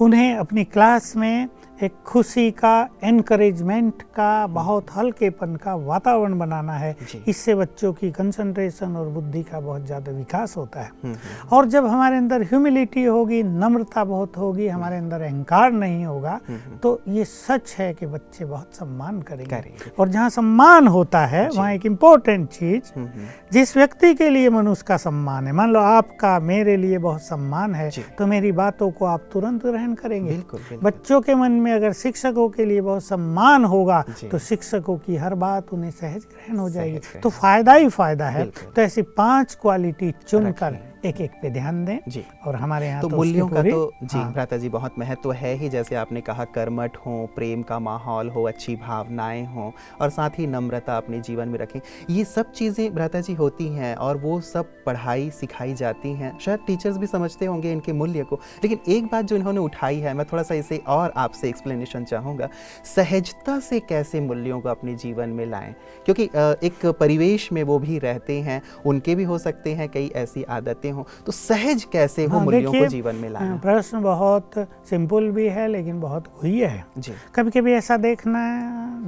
उन्हें 0.00 0.36
अपनी 0.36 0.64
क्लास 0.64 1.16
में 1.16 1.48
एक 1.82 1.92
खुशी 2.06 2.50
का 2.50 2.88
एनकरेजमेंट 3.04 4.02
का 4.16 4.46
बहुत 4.48 4.86
हल्केपन 4.96 5.56
का 5.56 5.74
वातावरण 5.76 6.38
बनाना 6.38 6.72
है। 6.72 6.94
इससे 7.28 7.54
बच्चों 7.54 7.92
की 7.92 8.10
कंसंट्रेशन 8.10 8.96
और 8.96 9.08
बुद्धि 9.08 9.42
का 9.42 9.60
बहुत 9.60 9.84
ज़्यादा 9.86 10.12
विकास 10.12 10.56
होता 10.56 10.80
है। 10.80 10.90
हम्म, 11.04 11.12
हम्म, 11.14 11.48
और 11.48 11.66
जब 11.66 11.86
हमारे 11.86 12.16
अंदर 12.16 12.42
ह्यूमिलिटी 12.42 13.04
होगी 13.04 13.42
नम्रता 13.42 14.04
बहुत 14.04 14.36
होगी 14.36 14.68
हमारे 14.68 14.96
अंदर 14.96 15.20
अहंकार 15.20 15.72
नहीं 15.72 16.04
होगा 16.04 16.38
हम्म, 16.48 16.76
तो 16.76 17.00
ये 17.08 17.24
सच 17.24 17.74
है 17.78 17.92
कि 17.94 18.06
बच्चे 18.06 18.44
बहुत 18.44 18.74
सम्मान 18.74 19.20
करेंगे। 19.22 19.92
और 19.98 20.08
जहाँ 20.08 20.30
सम्मान 20.30 20.88
होता 20.88 21.24
है 21.26 21.48
वहाँ 21.48 21.72
एक 21.72 21.86
इम्पोर्टेंट 21.86 22.48
चीज़ 22.48 22.92
हम्म, 22.96 23.06
हम्म, 23.06 23.26
जिस 23.52 23.76
व्यक्ति 23.76 24.14
के 24.14 24.30
लिए 24.30 24.50
मनुष्य 24.50 24.84
का 24.88 24.96
सम्मान 24.98 25.46
है 25.46 25.52
मान 25.52 25.72
लो 25.72 25.80
आपका 25.82 26.38
मेरे 26.42 26.76
लिए 26.76 26.98
बहुत 27.00 27.22
सम्मान 27.22 27.74
है 27.74 27.90
तो 28.18 28.26
मेरी 28.26 28.52
बातों 28.54 28.90
को 28.90 29.04
आप 29.06 29.28
तुरंत 29.32 29.66
ग्रहण 29.66 29.94
करेंगे। 29.96 30.42
बच्चों 30.82 31.20
के 31.20 31.34
मन 31.34 31.52
में 31.52 31.65
अगर 31.72 31.92
शिक्षकों 31.92 32.48
के 32.48 32.64
लिए 32.64 32.80
बहुत 32.80 33.04
सम्मान 33.04 33.64
होगा 33.64 34.04
तो 34.30 34.38
शिक्षकों 34.38 34.96
की 34.98 35.16
हर 35.16 35.34
बात 35.34 35.72
उन्हें 35.72 35.90
सहज 35.90 36.22
ग्रहण 36.22 36.58
हो 36.58 36.68
जाएगी। 36.70 37.20
तो 37.20 37.30
फ़ायदा 37.30 37.72
ही 37.72 37.88
फ़ायदा 37.88 38.28
है। 38.28 38.44
तो 38.46 38.82
ऐसी 38.82 39.02
पाँच 39.02 39.58
क्वालिटी 39.62 40.14
चुनकर। 40.28 40.78
एक 41.04 41.20
एक 41.20 41.30
पे 41.42 41.50
ध्यान 41.50 41.84
दें 41.84 41.98
जी। 42.08 42.24
और 42.46 42.56
हमारे 42.56 42.86
यहाँ 42.86 43.00
तो 43.00 43.06
उसकी 43.06 43.16
मूल्यों 43.16 43.46
का 43.48 43.62
तो 43.62 43.92
जी 44.02 44.18
हाँ, 44.18 44.32
भ्राता 44.32 44.56
जी 44.56 44.68
बहुत 44.68 44.98
महत्व 44.98 45.32
है 45.32 45.54
ही। 45.54 45.68
जैसे 45.68 45.94
आपने 45.94 46.20
कहा 46.20 46.44
कर्मठ 46.44 46.96
हो 46.96 47.14
प्रेम 47.34 47.62
का 47.62 47.78
माहौल 47.78 48.28
हो 48.30 48.42
अच्छी 48.44 48.76
भावनाएँ 48.76 49.44
हो 49.46 49.72
और 50.00 50.10
साथ 50.10 50.38
ही 50.38 50.46
नम्रता 50.46 50.96
अपने 50.96 51.20
जीवन 51.20 51.48
में 51.48 51.58
रखें। 51.58 51.80
ये 52.10 52.24
सब 52.24 52.52
चीज़ें 52.52 52.94
भ्राता 52.94 53.20
जी 53.20 53.34
होती 53.34 53.66
हैं 53.68 53.94
और 53.96 54.16
वो 54.16 54.40
सब 54.40 54.72
पढ़ाई 54.86 55.30
सिखाई 55.30 55.74
जाती 55.74 56.12
हैं। 56.12 56.38
शायद 56.38 56.60
टीचर्स 56.66 56.96
भी 56.96 57.06
समझते 57.06 57.46
होंगे 57.46 57.72
इनके 57.72 57.92
मूल्य 57.92 58.24
को। 58.24 58.40
लेकिन 58.64 58.80
एक 58.88 59.06
बात 59.06 59.24
जो 59.24 59.36
इन्होंने 59.36 59.60
उठाई 59.60 59.98
है 60.00 60.14
मैं 60.14 60.26
थोड़ा 60.32 60.42
सा 60.42 60.54
इसे 60.54 60.80
और 60.88 61.12
आपसे 61.16 61.48
एक्सप्लेनेशन 61.48 62.04
चाहूँगा। 62.04 62.48
सहजता 62.86 63.58
से 63.60 63.80
कैसे 63.80 64.20
मूल्यों 64.20 64.60
को 64.60 64.68
अपने 64.68 64.94
जीवन 64.96 65.28
में 65.28 65.44
लाएँ? 65.46 65.74
क्योंकि 66.04 66.24
एक 66.66 66.86
परिवेश 67.00 67.50
में 67.52 67.62
वो 67.62 67.78
भी 67.78 67.98
रहते 67.98 68.40
हैं 68.40 68.60
उनके 68.86 69.14
भी 69.14 69.24
हो 69.24 69.38
सकते 69.38 69.74
हैं 69.74 69.88
कई 69.88 70.10
ऐसी 70.16 70.42
आदतें 70.44 70.85
हों 70.90 71.04
तो 71.26 71.32
सहज 71.32 71.84
कैसे 71.92 72.26
वो 72.26 72.36
हाँ, 72.36 72.44
मूल्यों 72.44 72.72
को 72.72 72.86
जीवन 72.86 73.16
में 73.16 73.28
लाना? 73.30 73.56
प्रश्न 73.62 74.00
बहुत 74.02 74.50
सिंपल 74.90 75.28
भी 75.30 75.46
है 75.48 75.66
लेकिन 75.68 76.00
बहुत 76.00 76.26
गुह्य 76.40 76.66
है। 76.66 76.84
जी। 76.98 77.12
कभी 77.34 77.50
कभी 77.50 77.72
ऐसा 77.72 77.96
देखना 77.96 78.42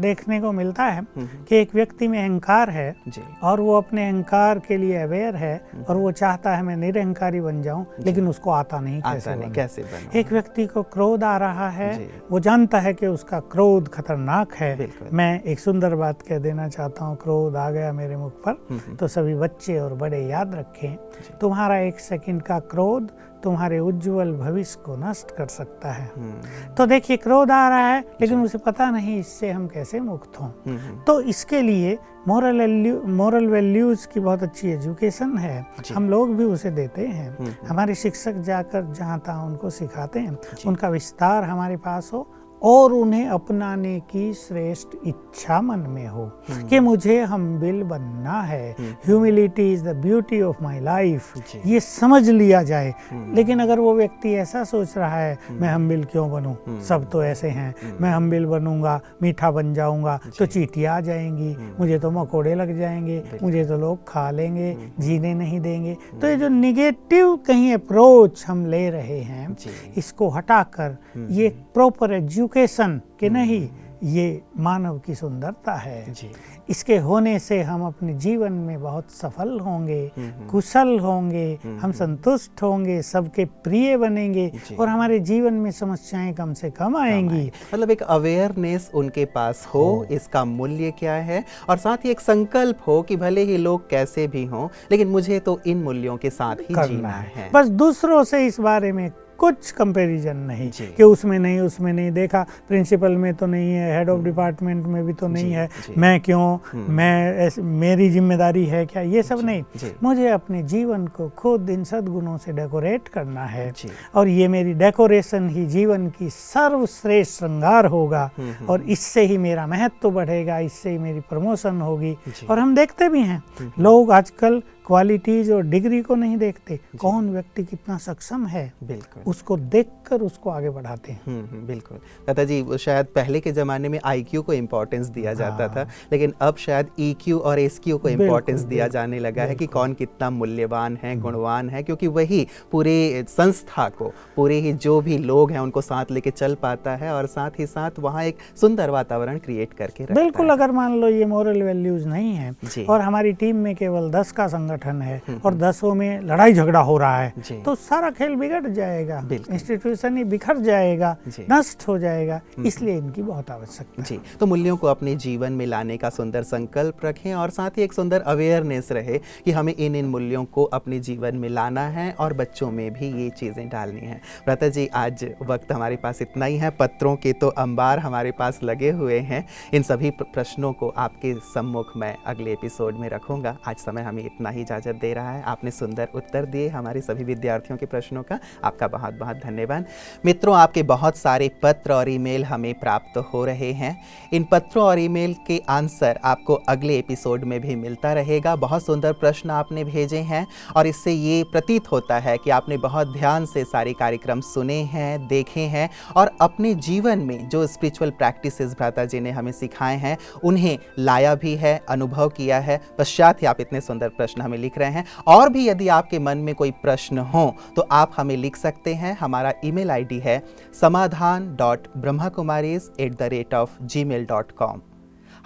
देखने 0.01 0.41
को 0.41 0.51
मिलता 0.53 0.85
है 0.85 1.01
हम्म, 1.01 1.27
कि 1.49 1.57
एक 1.57 1.75
व्यक्ति 1.75 2.09
में 2.09 2.19
अहंकार 2.19 2.71
है 2.71 2.95
और 3.43 3.61
वो 3.61 3.77
अपने 3.77 4.09
अहंकार 4.09 4.59
के 4.69 4.77
लिए 4.77 4.97
अवेयर 5.03 5.37
है 5.37 5.55
और 5.88 5.97
वो 5.97 6.11
चाहता 6.12 6.55
है 6.57 6.62
मैं 6.62 6.77
निरहंकारी 6.77 7.41
बन 7.41 7.62
जाऊँ 7.62 7.85
लेकिन 8.05 8.29
उसको 8.29 8.51
आता 8.51 8.81
नहीं 8.81 9.01
कैसे 9.03 9.31
आता 9.31 9.41
नहीं 9.41 9.51
कैसे 9.53 9.83
बनो? 9.83 10.19
एक 10.19 10.33
व्यक्ति 10.33 10.67
को 10.67 10.83
क्रोध 10.83 11.25
आ 11.25 11.37
रहा 11.38 11.69
है 11.71 11.91
वो 12.31 12.41
जानता 12.41 12.81
है 12.81 12.93
कि 12.95 13.07
उसका 13.07 13.41
क्रोध 13.53 13.88
खतरनाक 13.88 14.55
है। 14.55 14.88
मैं 15.12 15.43
एक 15.43 15.59
सुंदर 15.59 15.95
बात 15.95 16.23
कह 16.23 16.38
देना 16.38 16.69
चाहता 16.69 17.05
हूँ 17.05 17.17
क्रोध 17.23 17.57
आ 17.57 17.71
गया 17.71 17.93
मेरे 17.93 18.17
मुख 18.17 18.33
पर 18.47 18.97
तो 19.01 19.09
सभी 19.09 19.35
बच्चे 19.35 19.79
और 19.79 19.95
बड़े 19.95 20.21
याद 20.27 20.55
रखें। 20.55 20.97
तुम्हारा 21.41 21.68
एक 21.77 22.01
सेकंड 22.01 22.43
का 22.43 22.59
क्रोध 22.59 23.11
तुम्हारे 23.43 23.79
उज्जवल 23.79 24.33
भविष्य 24.33 24.81
को 24.85 24.97
नष्ट 24.97 25.31
कर 25.31 25.47
सकता 25.47 25.93
है। 25.93 26.11
हम्म, 26.17 26.75
तो 26.75 26.87
देखिए 26.87 27.17
क्रोध 27.17 27.51
आ 27.51 27.69
रहा 27.69 27.79
है 27.79 28.05
लेकिन 28.21 28.43
उसे 28.43 28.59
पता 28.59 28.91
नहीं 28.91 29.21
इससे 29.21 29.51
हम 29.51 29.69
कैसे 29.69 30.01
मुक्त 30.01 30.41
हों। 30.41 30.49
हम्म, 30.49 30.79
हम्म, 30.79 31.01
तो 31.01 31.21
इसके 31.21 31.63
लिए 31.63 31.99
मोरल 32.29 33.03
मोरल 33.05 33.47
वैल्यूज़ 33.47 34.09
की 34.09 34.21
बहुत 34.21 34.43
अच्छी 34.43 34.69
एजुकेशन 34.69 35.39
है। 35.39 35.67
हम 35.95 36.11
लोग 36.11 36.37
भी 36.37 36.45
उसे 36.45 36.71
देते 36.71 37.07
हैं। 37.07 37.59
हमारे 37.67 37.95
शिक्षक 37.95 38.33
जाकर 38.33 38.83
जहाँ 38.85 39.23
तहाँ 39.27 39.47
उनको 39.47 39.71
सिखाते 39.71 40.21
हैं 40.21 40.39
उनका 40.67 40.89
विस्तार 40.89 41.45
हमारे 41.45 41.77
पास 41.77 42.11
हो 42.13 42.31
और 42.62 42.92
उन्हें 42.92 43.27
अपनाने 43.29 44.01
की 44.01 44.35
श्रेष्ठ 44.35 44.88
इच्छा 45.07 45.61
मन 45.61 45.79
में 45.79 46.07
हो 46.07 46.25
हम्म। 46.25 46.68
कि 46.68 46.81
मुझे 46.81 47.25
हम्बिल 47.25 47.83
बनना 47.83 48.42
है। 48.42 48.77
Humility 48.81 49.73
is 49.73 49.85
the 49.85 49.97
beauty 49.97 50.40
of 50.42 50.62
my 50.62 50.81
life 50.81 51.33
ये 51.66 51.81
समझ 51.81 52.29
लिया 52.29 52.62
जाए। 52.62 52.94
हम्म। 53.11 53.35
लेकिन 53.35 53.59
अगर 53.59 53.79
वो 53.79 53.94
व्यक्ति 53.94 54.33
ऐसा 54.35 54.64
सोच 54.64 54.97
रहा 54.97 55.16
है 55.16 55.38
मैं 55.51 55.68
हम्बिल 55.68 56.05
क्यों 56.05 56.33
बनूं? 56.33 56.83
सब 56.83 57.11
तो 57.11 57.23
ऐसे 57.25 57.49
हैं। 57.49 57.75
मैं 58.01 58.11
हम्बिल 58.11 58.47
बनूँगा 58.47 59.01
मीठा 59.23 59.51
बन 59.51 59.75
जाऊँगा 59.75 60.21
तो 60.38 60.47
चीटियाँ 60.47 60.97
आ 60.97 61.01
जाएँगी। 61.01 61.57
मुझे 61.81 61.99
तो 61.99 62.11
मकोड़े 62.11 62.55
लग 62.55 62.79
जाएँगे। 62.79 63.25
मुझे 63.42 63.64
तो 63.64 63.79
लोग 63.79 64.09
खा 64.09 64.31
लेंगे 64.31 64.77
जीने 65.01 65.35
नहीं 65.35 65.61
देंगे। 65.61 65.97
तो 66.21 66.27
ये 66.27 66.37
जो 66.37 66.49
निगेटिव 66.49 67.37
कहीं 67.37 67.75
अप्रोच 67.75 68.44
हम 68.49 68.66
ले 68.66 68.90
रहे 68.90 69.18
हैं 69.18 69.57
इसको 69.97 70.29
हटाकर 70.29 70.97
ये 71.31 71.49
प्रॉपर 71.75 72.21
एजुकेशन 72.49 73.01
के 73.21 73.29
नहीं 73.29 73.69
ये 74.05 74.27
मानव 74.57 74.99
की 74.99 75.15
सुंदरता 75.15 75.73
है। 75.75 76.13
जी। 76.13 76.31
इसके 76.71 76.97
होने 76.99 77.39
से 77.39 77.61
हम 77.63 77.83
अपने 77.87 78.15
जीवन 78.15 78.53
में 78.53 78.81
बहुत 78.81 79.11
सफल 79.11 79.59
होंगे 79.61 80.11
कुशल 80.51 80.99
होंगे 80.99 81.59
हम 81.83 81.93
संतुष्ट 81.93 82.63
होंगे 82.63 83.01
सबके 83.03 83.45
प्रिय 83.65 83.97
बनेंगे 83.97 84.51
और 84.81 84.89
हमारे 84.89 85.19
जीवन 85.21 85.55
में 85.55 85.71
समस्याएँ 85.71 86.33
कम 86.35 86.53
से 86.55 86.71
कम 86.71 86.97
आएँगी। 86.97 87.51
मतलब 87.75 87.91
एक 87.91 88.03
अवेयरनेस 88.03 88.91
उनके 88.95 89.25
पास 89.35 89.67
हो। 89.75 90.07
इसका 90.11 90.45
मूल्य 90.45 90.91
क्या 90.99 91.15
है? 91.15 91.45
और 91.69 91.77
साथ 91.77 92.05
ही 92.05 92.11
एक 92.11 92.21
संकल्प 92.21 92.79
हो 92.87 93.01
कि 93.03 93.17
भले 93.17 93.45
ही 93.45 93.57
लोग 93.59 93.89
कैसे 93.91 94.27
भी 94.29 94.45
हों 94.45 94.69
लेकिन 94.91 95.09
मुझे 95.09 95.39
तो 95.41 95.61
इन 95.67 95.83
मूल्यों 95.83 96.17
के 96.17 96.31
साथ 96.31 96.57
ही 96.61 96.75
करना 96.75 96.87
जीना 96.87 97.11
है। 97.11 97.33
है। 97.37 97.51
बस 97.55 97.69
दूसरों 97.69 98.23
से 98.25 98.47
इस 98.47 98.61
बारे 98.61 98.93
में 98.93 99.11
कुछ 99.38 99.70
कंपैरिजन 99.70 100.37
नहीं। 100.37 100.70
कि 100.96 101.03
उसमें 101.03 101.38
नहीं 101.38 101.61
उसमें 101.61 101.92
नहीं। 101.92 102.11
देखा 102.12 102.42
प्रिंसिपल 102.68 103.12
में 103.12 103.33
तो 103.35 103.46
नहीं 103.46 103.72
है 103.72 103.96
हेड 103.96 104.09
ऑफ़ 104.11 104.22
डिपार्टमेंट 104.22 104.87
में 104.87 105.05
भी 105.07 105.12
तो 105.12 105.29
नहीं 105.29 105.53
है। 105.53 105.68
मैं 105.98 106.20
क्यों? 106.20 106.59
मैं 106.88 107.48
मेरी 107.81 108.09
ज़िम्मेदारी 108.11 108.64
है 108.66 108.85
क्या? 108.87 109.03
ये 109.03 109.22
सब 109.22 109.44
नहीं। 109.44 109.90
मुझे 110.03 110.29
अपने 110.29 110.62
जीवन 110.62 111.07
को 111.07 111.29
खुद 111.29 111.70
इन 111.70 111.85
सद्गुणों 111.85 112.37
से 112.38 112.53
डेकोरेट 112.53 113.09
करना 113.09 113.44
है। 113.44 113.72
और 114.14 114.29
ये 114.29 114.48
मेरी 114.48 114.72
डेकोरेशन 114.74 115.48
ही 115.48 115.66
जीवन 115.66 116.07
की 116.09 116.31
सर्वश्रेष्ठ 116.31 117.38
श्रृंगार 117.38 117.87
होगा। 117.87 118.31
और 118.68 118.83
इससे 118.88 119.24
ही 119.27 119.38
मेरा 119.38 119.66
महत्व 119.66 120.11
बढ़ेगा 120.11 120.59
इससे 120.59 120.90
ही 120.90 120.98
मेरी 120.98 121.20
प्रमोशन 121.20 121.81
होगी। 121.81 122.16
और 122.51 122.59
हम 122.59 122.74
देखते 122.74 123.09
भी 123.09 123.22
हैं। 123.22 123.42
लोग 123.79 124.12
आजकल 124.12 124.62
क्वालिटीज 124.88 125.51
और 125.53 125.62
डिग्री 125.62 126.01
को 126.03 126.14
नहीं 126.14 126.37
देखते 126.37 126.79
कौन 127.01 127.29
व्यक्ति 127.31 127.62
कितना 127.62 127.96
सक्षम 127.98 128.46
है 128.46 128.62
बिल्कुल। 128.83 129.22
उसको 129.31 129.57
देखकर 129.57 130.20
उसको 130.22 130.51
आगे 130.51 130.70
बढ़ाते 130.70 131.12
हैं। 131.12 131.20
हम्म 131.27 131.44
हम्म, 131.46 131.66
बिल्कुल। 131.66 131.98
दादा 132.27 132.44
जी 132.44 132.79
शायद 132.79 133.07
पहले 133.14 133.40
के 133.40 133.53
ज़माने 133.53 133.88
में 133.88 133.98
आईक्यू 134.05 134.42
को 134.42 134.53
इम्पोर्टेंस 134.53 135.07
दिया 135.09 135.35
जाता 135.35 135.68
था 135.68 135.87
लेकिन 136.12 136.33
अब 136.40 136.57
शायद 136.57 136.87
ईक्यू 137.01 137.38
और 137.40 137.59
एसक्यू 137.59 137.98
को 137.98 138.09
इम्पोर्टेंस 138.09 138.61
दिया 138.62 138.87
जाने 138.88 139.18
लगा 139.18 139.42
है 139.42 139.55
कि 139.55 139.66
कौन 139.66 139.94
कितना 139.94 140.31
मूल्यवान 140.31 140.98
है 141.03 141.14
गुणवान 141.20 141.70
है 141.70 141.83
क्योंकि 141.83 142.07
वही 142.16 142.46
पूरे 142.72 142.96
संस्था 143.29 143.88
को 143.98 144.12
पूरे 144.37 144.59
ही 144.61 144.72
जो 144.87 145.01
भी 145.01 145.18
लोग 145.18 145.53
हैं 145.53 145.61
उनको 145.61 145.81
साथ 145.81 146.11
लेके 146.11 146.31
चल 146.31 146.55
पाता 146.62 146.96
है 146.96 147.12
और 147.14 147.27
साथ 147.27 147.61
ही 147.61 147.66
साथ 147.66 147.98
वहाँ 147.98 148.24
एक 148.24 148.38
सुंदर 148.61 148.90
वातावरण 148.90 149.38
क्रिएट 149.38 149.72
करके 149.72 150.05
बिल्कुल 150.12 150.51
अगर 150.51 150.72
मान 150.72 151.01
लो 151.01 151.09
ये 151.09 151.24
मॉरल 151.27 151.62
वैल्यूज़ 151.62 152.09
नहीं 152.09 152.35
है। 152.35 152.85
और 152.88 153.01
हमारी 153.01 153.33
टीम 153.35 153.57
में 153.57 153.74
केवल 153.77 154.11
दस 154.11 154.33
का 154.33 154.46
संगठन 154.48 154.77
है 154.85 155.21
और 155.45 155.55
दसों 155.55 155.95
में 155.95 156.21
लड़ाई 156.23 156.53
झगड़ा 156.55 156.81
हो 156.81 156.97
रहा 156.99 157.19
है 157.19 157.62
तो 157.64 157.75
सारा 157.77 158.11
खेल 158.11 158.35
बिगड़ 158.37 158.67
जाएगा। 158.69 159.23
इंस्टीट्यूशन 159.33 160.17
ही 160.17 160.25
बिखर 160.27 160.59
जाएगा 160.61 161.17
नष्ट 161.51 161.87
हो 161.88 161.99
जाएगा 161.99 162.41
इसलिए 162.67 162.97
इनकी 162.97 163.23
बहुत 163.23 163.51
आवश्यकता 163.51 164.03
जी 164.03 164.19
तो 164.41 164.47
मूल्यों 164.47 164.77
को 164.77 164.87
अपने 164.87 165.14
जीवन 165.17 165.53
में 165.53 165.64
लाने 165.67 165.97
का 165.97 166.11
सुंदर 166.11 166.43
संकल्प 166.45 167.05
रखें 167.05 167.33
और 167.35 167.51
साथ 167.51 167.79
ही 167.79 167.83
एक 167.83 167.93
सुंदर 167.93 168.21
अवेयरनेस 168.27 168.93
रहे 168.93 169.19
कि 169.45 169.51
हमें 169.51 169.75
इन 169.75 169.97
इन 169.97 170.07
मूल्यों 170.07 170.45
को 170.45 170.64
अपने 170.73 170.99
जीवन 171.01 171.37
में 171.37 171.49
लाना 171.49 171.87
है 171.88 172.11
और 172.12 172.33
बच्चों 172.35 172.71
में 172.71 172.91
भी 172.93 173.12
ये 173.14 173.29
चीज़ें 173.31 173.69
डालनी 173.69 174.01
है। 174.01 174.21
व्रता 174.47 174.69
जी 174.69 174.87
आज 174.95 175.25
वक्त 175.43 175.73
हमारे 175.73 175.97
पास 175.97 176.23
इतना 176.23 176.45
ही 176.45 176.57
है। 176.57 176.71
पत्रों 176.71 177.14
के 177.17 177.33
तो 177.33 177.49
अंबार 177.59 177.99
हमारे 177.99 178.31
पास 178.31 178.61
लगे 178.62 178.91
हुए 178.91 179.19
हैं। 179.21 179.45
इन 179.75 179.83
सभी 179.83 180.11
प्रश्नों 180.23 180.73
को 180.73 180.88
आपके 180.99 181.35
सम्मुख 181.47 181.93
मैं 181.97 182.14
अगले 182.27 182.53
एपिसोड 182.53 182.99
में 182.99 183.09
रखूँगा। 183.09 183.57
आज 183.67 183.77
समय 183.77 184.03
हमें 184.03 184.25
इतना 184.25 184.51
ही। 184.51 184.64
इजाज़त 184.69 185.01
दे 185.01 185.13
रहा 185.15 185.31
है। 185.31 185.43
आपने 185.43 185.71
सुंदर 185.71 186.09
उत्तर 186.15 186.45
दिए 186.45 186.69
हमारे 186.69 187.01
सभी 187.01 187.25
विद्यार्थियों 187.25 187.77
के 187.79 187.87
प्रश्नों 187.87 188.23
का। 188.23 188.39
आपका 188.65 188.89
बहुत 188.89 189.15
बहुत 189.15 189.37
धन्यवाद। 189.37 189.85
मित्रों, 190.25 190.57
आपके 190.57 190.83
बहुत 190.83 191.17
सारे 191.17 191.51
पत्र 191.63 191.93
और 191.93 192.09
ईमेल 192.09 192.45
हमें 192.45 192.73
प्राप्त 192.75 193.17
हो 193.33 193.45
रहे 193.45 193.73
हैं। 193.73 193.97
इन 194.33 194.45
पत्रों 194.45 194.85
और 194.85 194.99
ईमेल 194.99 195.35
के 195.47 195.61
आंसर 195.69 196.19
आपको 196.25 196.55
अगले 196.69 196.99
एपिसोड 196.99 197.45
में 197.45 197.61
भी 197.61 197.77
मिलता 197.77 198.13
रहेगा। 198.13 198.55
बहुत 198.57 198.85
सुंदर 198.85 199.13
प्रश्न 199.13 199.51
आपने 199.51 199.85
भेजे 199.85 200.19
हैं 200.23 200.47
और 200.77 200.87
इससे 200.87 201.13
ये 201.13 201.43
प्रतीत 201.53 201.91
होता 201.93 202.19
है 202.19 202.37
कि 202.39 202.51
आपने 202.51 202.77
बहुत 202.79 203.13
ध्यान 203.13 203.47
से 203.47 203.65
सारे 203.65 203.93
कार्यक्रम 203.93 204.41
सुने 204.41 204.81
हैं, 204.85 205.27
देखे 205.29 205.61
हैं 205.61 205.89
और 206.17 206.31
अपने 206.41 206.75
जीवन 206.75 207.19
में 207.19 207.49
जो 207.49 207.67
स्पिरिचुअल 207.67 208.11
प्रैक्टिसेस 208.11 208.73
भ्राता 208.73 209.05
जी 209.05 209.21
ने 209.21 209.31
हमें 209.31 209.53
सिखाए 209.53 209.97
हैं, 209.97 210.17
उन्हें 210.45 210.79
लाया 210.99 211.35
भी 211.35 211.55
है, 211.57 211.77
अनुभव 211.89 212.29
किया 212.29 212.59
है। 212.59 212.81
पश्चात 212.99 213.43
ही 213.43 213.47
आप 213.47 213.61
इतने 213.61 213.81
सुंदर 213.81 214.09
प्रश्न 214.09 214.43
हमें 214.43 214.58
लिख 214.59 214.79
रहे 214.79 214.90
हैं। 214.90 215.05
और 215.27 215.49
भी 215.49 215.66
यदि 215.68 215.88
आपके 215.90 216.18
मन 216.18 216.38
में 216.38 216.55
कोई 216.55 216.71
प्रश्न 216.83 217.18
हो 217.27 217.55
तो 217.77 217.83
आप 217.92 218.12
हमें 218.16 218.37
लिख 218.37 218.57
सकते 218.57 218.94
हैं। 218.94 219.16
हमारा 219.16 219.53
ईमेल 219.64 219.90
आईडी 219.90 220.18
है 220.18 220.42
Samadhan 220.81 221.55
dot 221.57 221.88
Brahma 221.97 222.29
Kumaris 222.29 222.90
at 223.01 223.14
the 223.14 223.23
rate 223.29 223.55
of 223.55 223.83
Gmail 224.05 224.27
dot 224.27 224.53
com. 224.53 224.81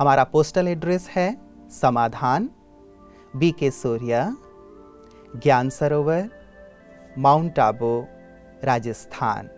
हमारा 0.01 0.25
पोस्टल 0.25 0.69
एड्रेस 0.69 1.09
है 1.11 1.37
Samadhan, 1.73 2.49
B 3.37 3.51
K 3.51 3.71
Surya, 3.71 4.25
Gyan 5.35 5.69
Sarovar, 5.71 6.29
Mount 7.19 7.59
Abu, 7.59 7.99
Rajasthan. 8.65 9.49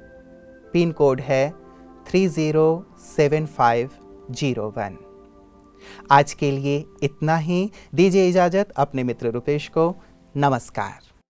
Pin 0.73 0.93
code 0.93 1.21
है 1.21 1.49
three 2.07 2.27
zero 2.29 2.85
seven 3.07 3.47
five 3.49 3.91
zero 4.31 4.69
one. 4.77 4.97
आज 6.11 6.35
के 6.35 6.51
लिए 6.51 6.85
इतना 7.03 7.37
ही। 7.37 7.71
दीजिए 7.95 8.29
इजाज़त 8.29 8.71
अपने 8.71 9.05
मित्र 9.05 9.31
रुपेश 9.31 9.69
को। 9.69 9.95
नमस्कार। 10.37 11.14